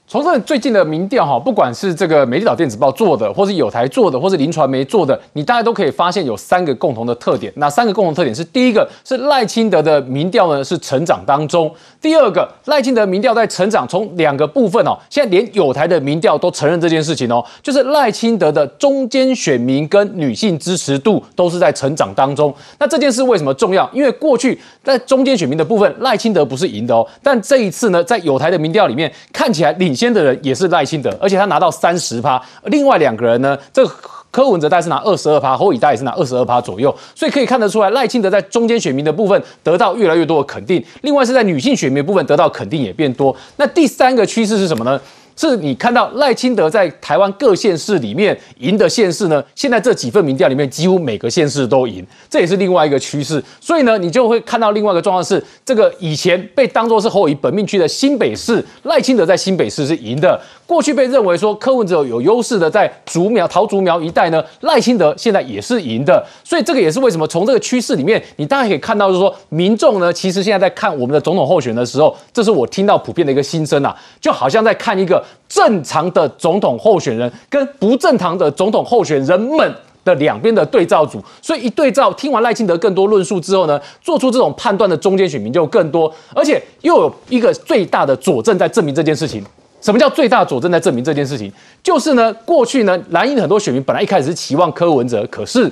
[0.07, 7.51] 从这最近的民调哈，不管是这个美丽岛电子报做的，或是有台做的，或是林传媒做的，你大家都可以发现有三个共同的特点。
[7.55, 11.67] 那三个共同特点是：第一个是赖清德的民调呢是成长当中；
[11.99, 22.53] 第二个赖清德民调在成长，从两个部分哦，现在连有台的民调都承认这件事情哦，就是赖清德的中间选民跟女性支持度都是在成长当中。
[22.77, 23.89] 那这件事为什么重要？
[23.91, 29.94] 因为过去在中间选民的部分，赖清德不是赢的哦，但这一次呢，在有台的民调里面看起来领。
[29.95, 33.85] 先的人也是赖清德，而且他拿到三十趴，另外两个人呢，这
[34.29, 43.33] 柯文哲大概是拿二十二趴，侯乙大也是拿二十二趴左右，所以可以看得出来，赖清德在中间选民的部分得到越来越多的肯定，另外是在女性选民部分得到肯定也变多。
[43.55, 44.99] 那第三个趋势是什么呢？
[45.35, 49.43] 是你看到赖清德在台湾各县市里面赢的县市呢？
[49.53, 53.43] 现在这几份民调里面，几乎每个县市都赢，这也是另外一个趋势。
[53.59, 60.39] 所以呢，你就会看到另外一个状况是，这个以前被当作是侯乙本命区的新北市，赖清德在新北市是赢的。
[60.65, 66.25] 过去被认为说柯文哲有优势的，在竹苗桃竹苗一带呢，赖清德现在也是赢的。
[66.43, 75.23] 所以这个也是为什么从这个趋势里面，你大家可以看到，就是说民众呢，其实现在在看我们的总统候选的时候，这是我听到普遍的一个心声啊，就好像在看一个。
[75.47, 89.43] 正常的总统候选人跟不正常的总统候选人们的两边的对照组，所以一对照，听完赖清德更多论述之后呢，做出这种判断的中间选民就更多，而且又有一个最大的佐证在证明这件事情。
[89.81, 91.51] 什么叫最大佐证在证明这件事情？
[91.83, 95.71] 就是呢，过去呢，蓝营很多选民本来一开始是期望柯文哲，可是。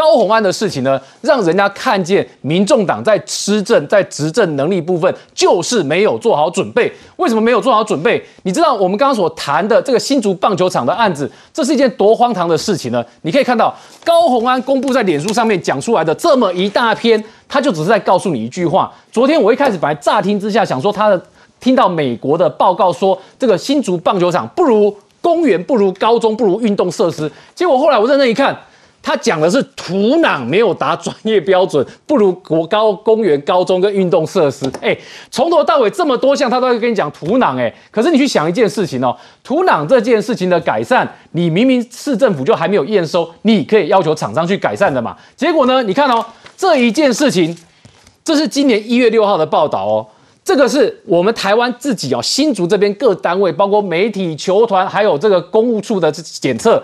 [0.00, 6.90] 高红安的事情呢，让人家看见民众党在施政、在执政能力部分就是没有做好准备。
[7.16, 8.24] 为什么没有做好准备？
[8.44, 13.04] 你知道我们刚刚所谈的这个新竹棒球场的案子，这是一件多荒唐的事情呢？
[13.20, 18.90] 你可以看到高红安公布在脸书上面讲出来的这么一大篇，他就只是在告诉你一句话。
[19.12, 21.22] 昨天我一开始本来乍听之下想说他的
[21.60, 28.58] 听到美国的报告说这个新竹棒球场不如公园、不如高中、不如运动设施，结果后来我认真一看。
[29.02, 34.70] 他讲的是土壤没有达专业标准，不如国高公园、高中跟运动设施。
[34.82, 34.96] 哎，
[35.30, 37.58] 从头到尾这么多项，他都会跟你讲土壤。
[37.58, 45.16] 哎，可是你去想一件事情哦，土壤这件事情的改善，你明明市政府就还没有验收，你可以要求厂商去改善的嘛？
[45.34, 45.82] 结果呢？
[45.82, 46.24] 你看哦，
[46.54, 47.56] 这一件事情，
[48.22, 50.06] 这是今年一月六号的报道哦，
[50.44, 56.82] 这个是我们台湾自己哦，新竹这边各单位，包括媒体、球团，还有这个公务处的检测。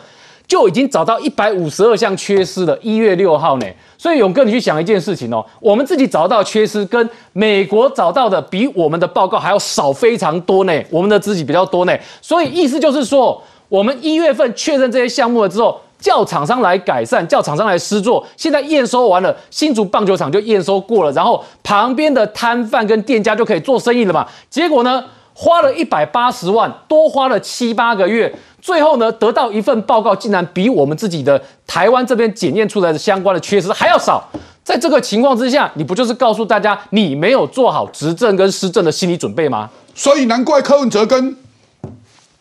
[0.48, 3.66] 就已经找到一百五十二项缺失了，一月六号呢。
[3.98, 10.82] 所以勇哥，你去想一件事情哦，我们自己找到缺失，跟美国找到的比我们的报告还要少非常多呢。
[10.90, 11.96] 我们的自己比较多呢。
[12.20, 18.24] 所以意思就是说，我们一月份确认这些项目了之后，叫厂商来改善，叫厂商来施作。
[18.36, 24.26] 现在验收完了，新竹棒球场就验收过了，然后旁边的摊贩跟店家就可以做生意了嘛。
[24.50, 25.02] 结果呢，
[25.38, 28.34] 花了一百八十万，多花了七八个月。
[28.62, 34.26] 最后呢，得到一份报告，竟然比我们自己的台湾这边检验出来的相关的缺失还要少。
[34.64, 39.68] 在这个情况之下，你不就是告诉大家，你没有做好执政跟施政的心理准备吗？
[39.94, 41.36] 所以难怪柯文哲跟。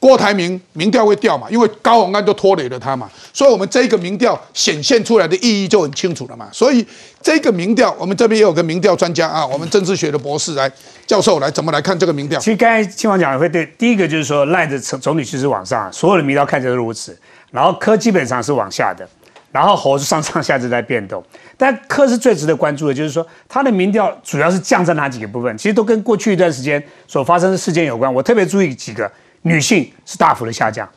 [0.06, 1.48] 郭台铭民调会掉嘛？
[1.50, 6.48] 因为高鸿安就拖累了他嘛，所以我们这个民调显现出来的意义就很清楚了嘛。
[6.52, 6.86] 所以
[7.24, 10.72] 这个民调，我们这边也有个民调专家啊，我们政治学的博士来
[11.08, 12.40] 教授来怎么来看这个民调？
[12.40, 17.18] 其实刚才青王讲的会对，第一个就是说赖的总总体趋势往上，所有的民调看起来如此，
[17.50, 19.10] 然后柯基本上是往下的，
[19.52, 21.24] 然后侯是上上下下在变动，
[21.58, 25.58] 但柯是最值得关注的，就是说他的民调主要是降在哪几个部分？
[25.58, 28.14] 其实都跟过去一段时间所发生的事件有关。
[28.14, 29.12] 我特别注意几个。
[29.48, 30.90] 女性是大幅的下降，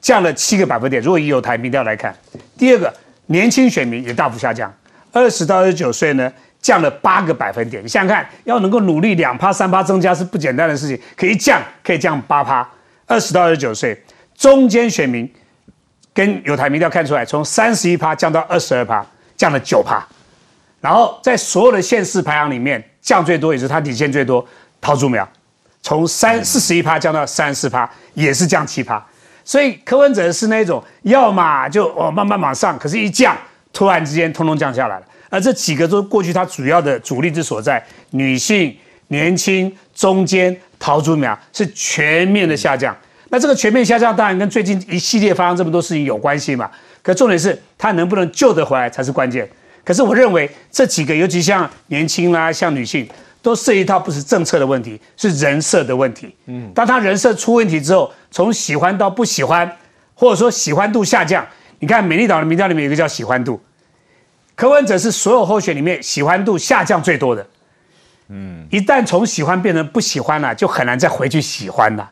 [0.00, 1.02] 降了七个百分点。
[1.02, 2.14] 如果以有台民调来看，
[2.56, 2.92] 第二个
[3.26, 4.72] 年轻选民也大幅下降，
[5.12, 7.82] 二十到二十九岁呢降了八个百分点。
[7.82, 12.68] 你想想看，要能够努力两趴三趴增加是不简单的事情，可以降可以降八趴。
[13.06, 14.00] 二十到二十九岁
[14.36, 15.28] 中间选民
[16.12, 19.04] 跟有台民调看出来，从三十一趴降到二十二趴，
[19.36, 20.06] 降了九趴。
[20.80, 24.46] 然后在所有的县市排行里面，降最多也是他底线最多，
[24.80, 25.28] 桃竹苗，
[25.84, 29.04] 从三四十一趴降到三十四趴，也是降七趴。
[29.44, 33.36] 所以柯文哲是那种要么就哦慢慢往上，可是一降，
[33.70, 35.04] 突然之间通通降下来了。
[35.28, 38.74] 而这几个都过去他主要的主力之所在，女性、
[39.08, 42.96] 年轻、中间、桃竹苗是全面的下降。
[43.28, 46.70] 那这个全面下降当然跟最近一系列发生这么多事情有关系嘛。
[47.02, 49.46] 可重点是他能不能救得回来才是关键。
[49.84, 53.06] 可是我认为这几个，尤其像年轻啦、像女性，
[53.44, 56.34] 都涉及到不是政策的问题，是人设的问题。
[56.46, 59.70] 嗯，当他人设出问题之后，从喜欢到不喜欢，
[60.14, 61.46] 或者说喜欢度下降，
[61.78, 63.60] 你看美丽岛的民调里面有一个叫喜欢度，
[64.56, 67.46] 柯文哲是所有候选里面喜欢度下降最多的。
[68.28, 72.10] 嗯，一旦从喜欢变成不喜欢了，就很难再回去喜欢了。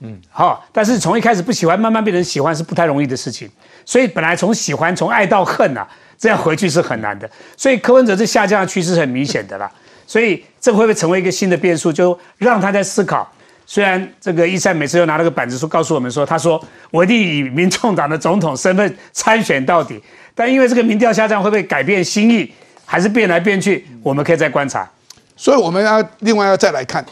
[0.00, 3.48] 嗯，好，但是从一开始不喜欢慢慢变成喜欢是不太容易的事情，
[3.86, 5.86] 所以本来从喜欢从爱到恨啊。
[6.16, 9.70] 这样回去是很难的，所以柯文哲这下降的趋势很明显的啦。
[10.06, 11.92] 所以这会不会成为一个新的变数？
[11.92, 13.30] 就让他在思考。
[13.66, 16.58] 虽然这个一三每次又拿了个板子说告诉我们说，他说
[16.90, 20.02] 我一定以民众党的总统身份参选到底。
[20.34, 22.50] 但因为这个民调下降，会不会改变心意？
[22.86, 23.86] 还是变来变去？
[24.02, 24.90] 我们可以再观察。
[25.36, 27.04] 所以我们要另外要再来看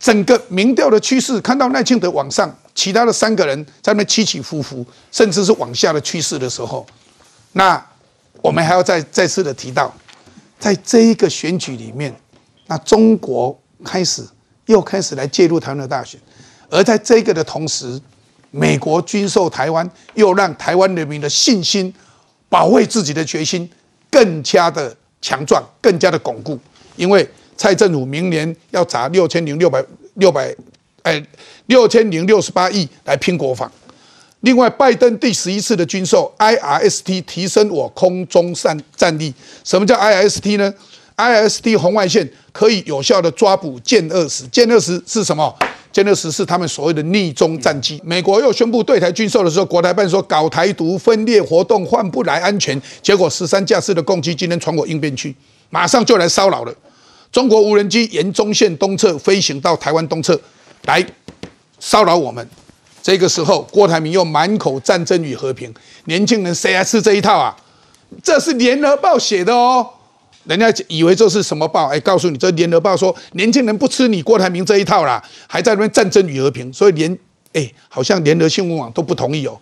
[0.00, 6.86] 整个民调的趋势，看到赖清德往上，其他的三个人在那起起伏伏，甚至是往下的趋势的时候，
[7.52, 7.84] 那。
[8.42, 9.90] 我们还要再再次的提到，
[10.58, 12.14] 在这一个选举里面，
[12.66, 14.26] 那中国开始
[14.66, 16.18] 又开始来介入台湾的大选，
[16.70, 18.00] 而在这个的同时，
[18.50, 21.92] 美国军售台湾，又让台湾人民的信心、
[22.48, 23.68] 保卫自己的决心
[24.10, 26.58] 更加的强壮，更加的巩固。
[26.96, 29.84] 因为蔡政府明年要砸六千零六百
[30.14, 30.54] 六百，
[31.02, 31.24] 哎，
[31.66, 33.70] 六千零六十八亿来拼国防。
[34.40, 39.34] 另外，拜登第十一次的军售 IRST 提升我空中战战力。
[39.64, 40.72] 什么叫 IRST 呢
[41.16, 44.48] I S D 红外线可以有效的抓捕歼二十。
[44.48, 45.54] 歼二十是什么？
[45.92, 48.00] 歼二十是他们所谓的逆中战机。
[48.04, 52.80] 美国又宣布对台军售的时候，国台办说搞台独分裂活动换不来安全。
[53.00, 55.32] 结果十三架次的攻击今天传我应变区，
[55.70, 56.74] 马上就来骚扰了。
[57.30, 60.40] 中国无人机沿中线东侧飞行到台湾东侧
[60.86, 61.04] 来
[61.78, 62.44] 骚扰我们。
[63.00, 65.72] 这个时候，郭台铭又满口战争与和平，
[66.06, 67.54] 年轻人谁还吃这一套啊？
[68.22, 69.86] 这是联合报写的哦，
[70.44, 71.86] 人家以为这是什么报？
[71.88, 77.18] 哎，告诉你，这联合报说年轻人不吃你郭台铭这一套啦，还在那边战争与和平，所以连
[77.52, 79.58] 哎，好像联合新闻网都不同意哦。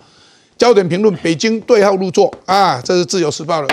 [0.58, 3.68] 焦点评论，北京对号入座啊，这是自由时报了。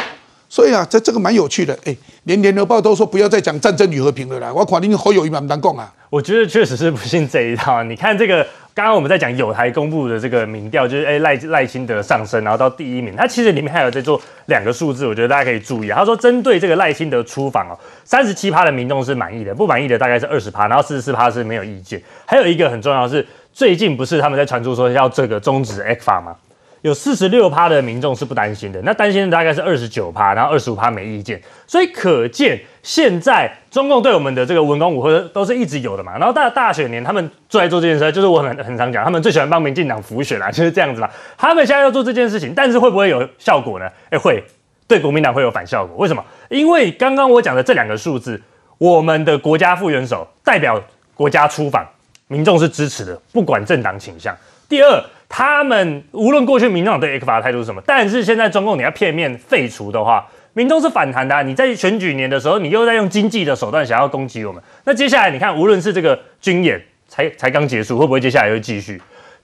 [0.48, 4.52] 所以啊，这这个蛮有趣的，哎，连联合报都说不要再讲战争与和平了啦。
[4.54, 5.94] 我肯定好友一蛮难讲啊。
[6.10, 7.84] 我觉得确实是不信这一套。
[7.84, 8.46] 你看这个。
[8.80, 13.14] 刚刚我们在讲有台公布的这个民调，就是哎赖赖清德上升，然后到第一名。
[13.14, 15.90] 他其实里面还有在做两个数字，我觉得大家可以注意。
[15.90, 22.02] 他说针对这个赖清德出访哦，三十七趴的民众是满意的，不满意的大概是二十趴，然后四十四趴是没有意见。
[22.26, 26.34] 还有一个很重要的是，最近不是他们在传出说要这个终止 X 法吗？
[26.82, 31.42] 有四十六趴的民众是不担心的，那担心的大概是二十九趴，然后二十五趴没意见。
[31.68, 36.18] 所以可见现在中共对我们的这个文攻武赫都是一直有的嘛。
[36.18, 41.10] 然后大大选年他们最爱做这件事，就是我很很常讲，他们最喜欢帮民进党浮选啦， 就是这样子嘛。
[41.38, 43.86] 他们现在要做这件事情，但是会不会有效果呢？
[44.10, 44.42] 哎，会
[44.88, 45.98] 对国民党会有反效果。
[45.98, 46.24] 为什么？
[46.50, 48.42] 因为刚刚我讲的这两个数字，
[48.78, 50.82] 我们的国家副元首代表
[51.14, 51.86] 国家出访，
[52.28, 54.34] 民众是支持的，不管政党倾向。
[54.70, 55.04] 第二。
[55.30, 61.44] 他们无论过去民众对 X 法的态度是什么，但是现在中共你要片面废除的话，民众是反弹的。
[61.44, 69.00] 你在选举年的时候，你又在用经济的手段想要攻击我们，那接下来你看，无论是这个军演才才刚结束，会不会接下来又继续？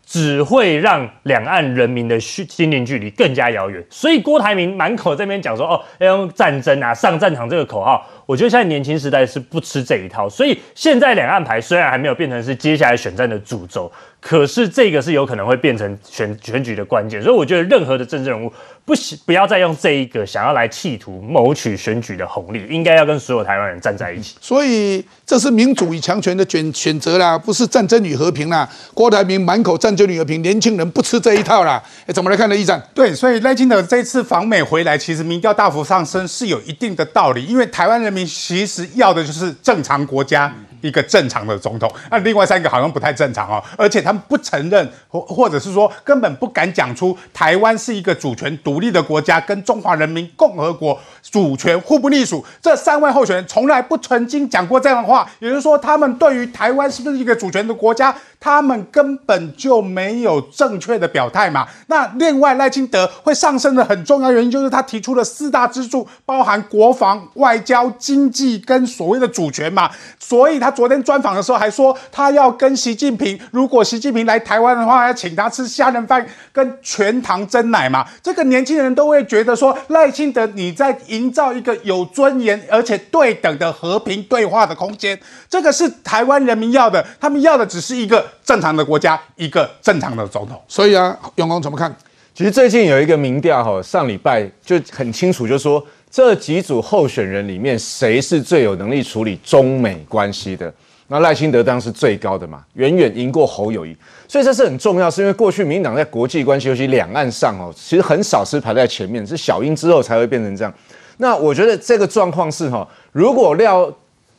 [0.08, 3.84] 只会让两岸人民的心灵距离更加遥远。
[3.90, 10.30] 所以郭台铭满口这边讲说，哦，要用战争啊，上战场这个口号，我觉得现在年轻时代是不吃这一套。
[10.30, 13.92] 所以现在两岸牌虽然还没有变成是接下来选战的主轴。
[14.28, 18.52] 可是这个是有可能会变成选选举的关键，所以我觉得任何的政治人物
[18.84, 24.36] 不不要再用这一个想要来企图谋取选举的红利，应该要跟所有台湾人站在一起。
[24.42, 28.68] 所以这是民主与强权的选选择啦，不是战争与和平啦。
[28.96, 31.80] 郭台铭满口战争与和平，年轻人不吃这一套啦。
[32.08, 32.58] 哎，怎么来看呢？
[32.58, 32.82] 一战？
[32.96, 40.52] 对，所以赖清德这次访美回来，其实民调大幅上升是有一定的道理，因为台湾人民其实要的就是正常国家。
[40.86, 41.92] 一个正常的总统。
[42.12, 52.46] 那另外三个好像不太正常哦，而且他们不承认，或或者是说根本不敢讲出台湾是一个主权独立的国家，跟中华人民共和国主权互不隶属。
[52.62, 61.66] 这三位候选人从来不曾经讲过这样的话，也就是说，他们对于台湾是不是一个主权的国家，他们根本就没有正确的表态嘛。
[61.88, 69.90] 那另外赖清德会上升的很重要原因，就是他提出了四大支柱，包含国防、外交、经济跟所谓的主权嘛。
[70.20, 76.24] 所以他昨天专访的时候还说，他要跟习近平，如果习近平来台湾的话，要请他吃虾仁饭
[76.54, 78.06] 跟全糖真奶嘛。
[78.22, 85.20] 这个年轻人都会觉得说，赖清德你在营造一个有尊严而且对等的和平对话的空间，
[85.50, 90.62] 这个是台湾人民要的，他们要的只是一个正常的国家，一个正常的总统。
[90.68, 91.96] 所以啊，永工怎么看？
[92.34, 95.82] 其实最近有一个民调哈，上礼拜就很清楚，就说
[96.12, 100.74] 这几组候选人里面谁是最有能力处理中美关系的？
[101.08, 103.96] 那赖清德当然是最高的嘛，远远赢过侯友谊，
[104.28, 110.74] 所以这是很重要，是因为过去民进党在国际关系，尤其两岸上哦，其实很少是排在前面，是小英之后才会变成这样。
[111.18, 113.90] 那我觉得这个状况是哈，如果料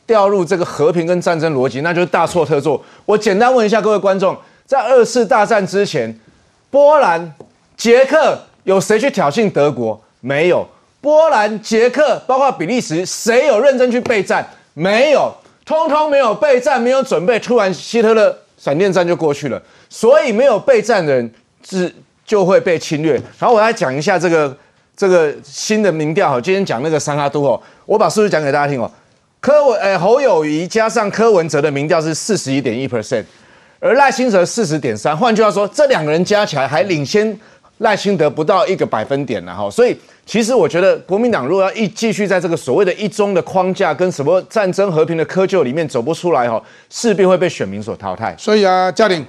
[0.07, 2.81] 掉入这个和平跟战争逻辑，那就是大错特错。
[3.05, 4.35] 我简单问一下各位观众，
[4.65, 6.17] 在二次大战之前，
[6.71, 7.35] 波兰、
[7.75, 10.01] 捷克有谁去挑衅德国？
[10.21, 10.65] 没有。
[10.99, 14.45] 波兰、捷克，包括比利时，谁有认真去备战？
[14.73, 15.31] 没有，
[15.65, 17.39] 通通没有备战，没有准备。
[17.39, 21.31] 突然希特勒闪电战就过去了，所以没有备战的人
[21.63, 21.93] 是
[22.25, 23.13] 就会被侵略。
[23.37, 24.57] 然后我来讲一下这个
[24.95, 28.91] 这个新的民调哈，今天讲那个三哈都哦，我把数据讲给大家听哦。
[29.39, 33.23] 柯文诶侯友谊加上柯文哲的民调是四十一点一 percent，
[33.79, 35.15] 而赖清德四十点三。
[35.15, 37.39] 换句话说，这两个人加起来还领先
[37.77, 39.69] 赖清德不到一个百分点呢哈。
[39.69, 39.95] 所以
[40.25, 48.35] 其实我觉得国民党如果要一继续在这个所谓的一中的框架跟什么战争和平的窠臼里面走不出来哈，势必会被选民所淘汰。
[48.37, 49.25] 所以啊，嘉玲，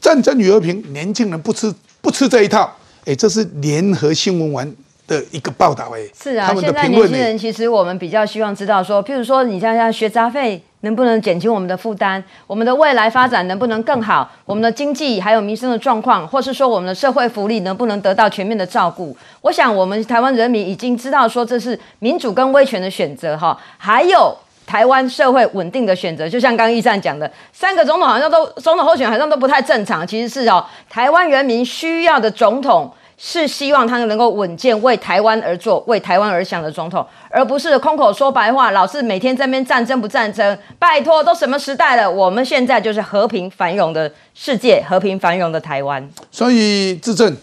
[0.00, 2.72] 战争与和平，年轻人不吃不吃这一套。
[3.04, 4.74] 哎，这是联合新闻网
[5.10, 6.00] 的一个报道哎。
[6.14, 19.14] 是啊，他们的现在年轻人其实我们比较希望知道说，譬如说你像像学杂费能不能减轻我们的负担，我们的未来发展能不能更好，我们的经济还有民生的状况，或是说我们的社会福利能不能得到全面的照顾。
[19.42, 24.36] 我想我们台湾人民已经知道说这是民主跟威权的选择哈，还有。
[24.66, 30.06] 台湾社会稳定的选择，就像刚刚易善讲的，三个总统好像都总统候选人好像都不太正常。
[30.06, 32.88] 其实是哦，台湾人民需要的总统
[33.22, 40.58] 是希望他能够稳健为台湾而做、为台湾而想的总统，而不是空口说白话，老是每天在那边战争不战争。
[40.78, 42.10] 拜托，都什么时代了？
[42.10, 46.08] 我们现在就是和平繁荣的世界，和平繁荣的台湾。
[46.32, 47.36] 所以自证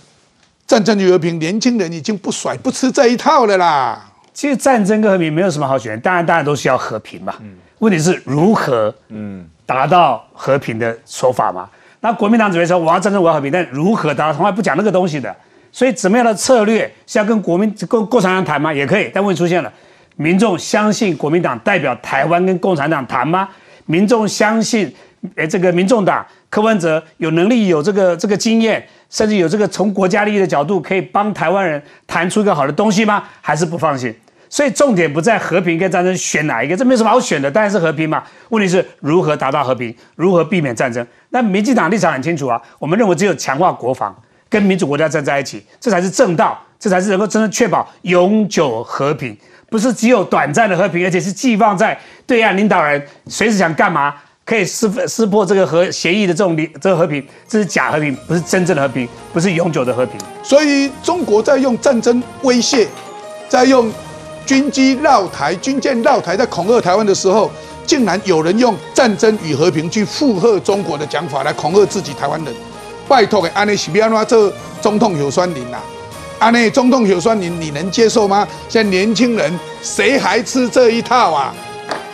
[0.65, 4.03] 战争与和平，年轻人已经不甩不吃这一套了啦。
[4.33, 7.35] 其实战争跟和平没有什么好选，当然当然都需要和平嘛。
[7.77, 11.69] 问题是如何嗯达到和平的说法嘛？
[11.99, 15.35] 那国民党只会说我要战争我要和平，但如何达到，从来不讲那个东西的。
[15.77, 18.73] 所以怎么样的策略是要跟国民跟共产党谈吗？
[18.73, 19.71] 也可以，但问题出现了，
[20.15, 23.47] 民众相信国民党代表台湾跟共产党谈吗？
[23.85, 24.91] 民众相信，
[25.35, 33.25] 诶，这个民众党柯文哲有能力有这个这个经验，甚至有这个从国家利益的角度可以帮台湾人谈出一个好的东西吗？
[33.39, 34.11] 还是不放心？
[34.49, 38.23] 所以重点不在和平跟战争选哪一个，这没什么好选的，当然是和平嘛。
[38.49, 41.05] 问题是如何达到和平，如何避免战争？
[41.29, 44.15] 那民进党立场很清楚啊，我们认为只有强化国防，
[44.49, 49.35] 跟民主国家站在一起，这才是正道，这才是能够真正确保永久和平，
[49.69, 54.13] 不是只有短暂的和平，而且是寄放在对岸领导人随时想干嘛
[54.45, 60.17] 可以撕撕破这个和协议的这种理这个和平，这是假和平，不是真正的和平，不是永久的和平。
[60.41, 62.87] 所以中国在用战争威胁，
[63.49, 63.91] 在用
[64.45, 67.51] 军机绕台、军舰绕台，在恐吓台湾的时候，
[67.85, 72.53] 竟然有人用战争与和平去附和中国的讲法来恐吓自己台湾人。
[73.07, 74.51] 拜托给安内喜比安这
[74.81, 75.77] 总统有酸林呐，
[76.39, 78.47] 安内总统有酸林，你能接受吗？
[78.67, 81.53] 现在年轻人谁还吃这一套啊？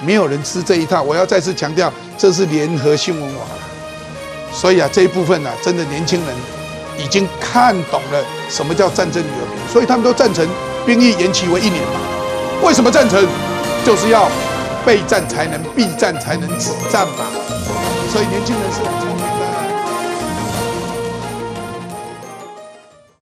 [0.05, 1.01] 没有人吃这一套。
[1.01, 3.47] 我要再次强调，这是联合新闻网。
[4.53, 6.35] 所以啊，这一部分呢、真的年轻人
[7.03, 10.47] 已经看懂了什么叫战争与和平，所以他们都赞成
[10.85, 11.99] 兵役延期为一年嘛。
[12.63, 13.27] 为什么赞成？
[13.85, 14.29] 就是要
[14.85, 17.25] 备战才能避战，才能止战嘛。
[18.11, 19.32] 所以年轻人是很聪明。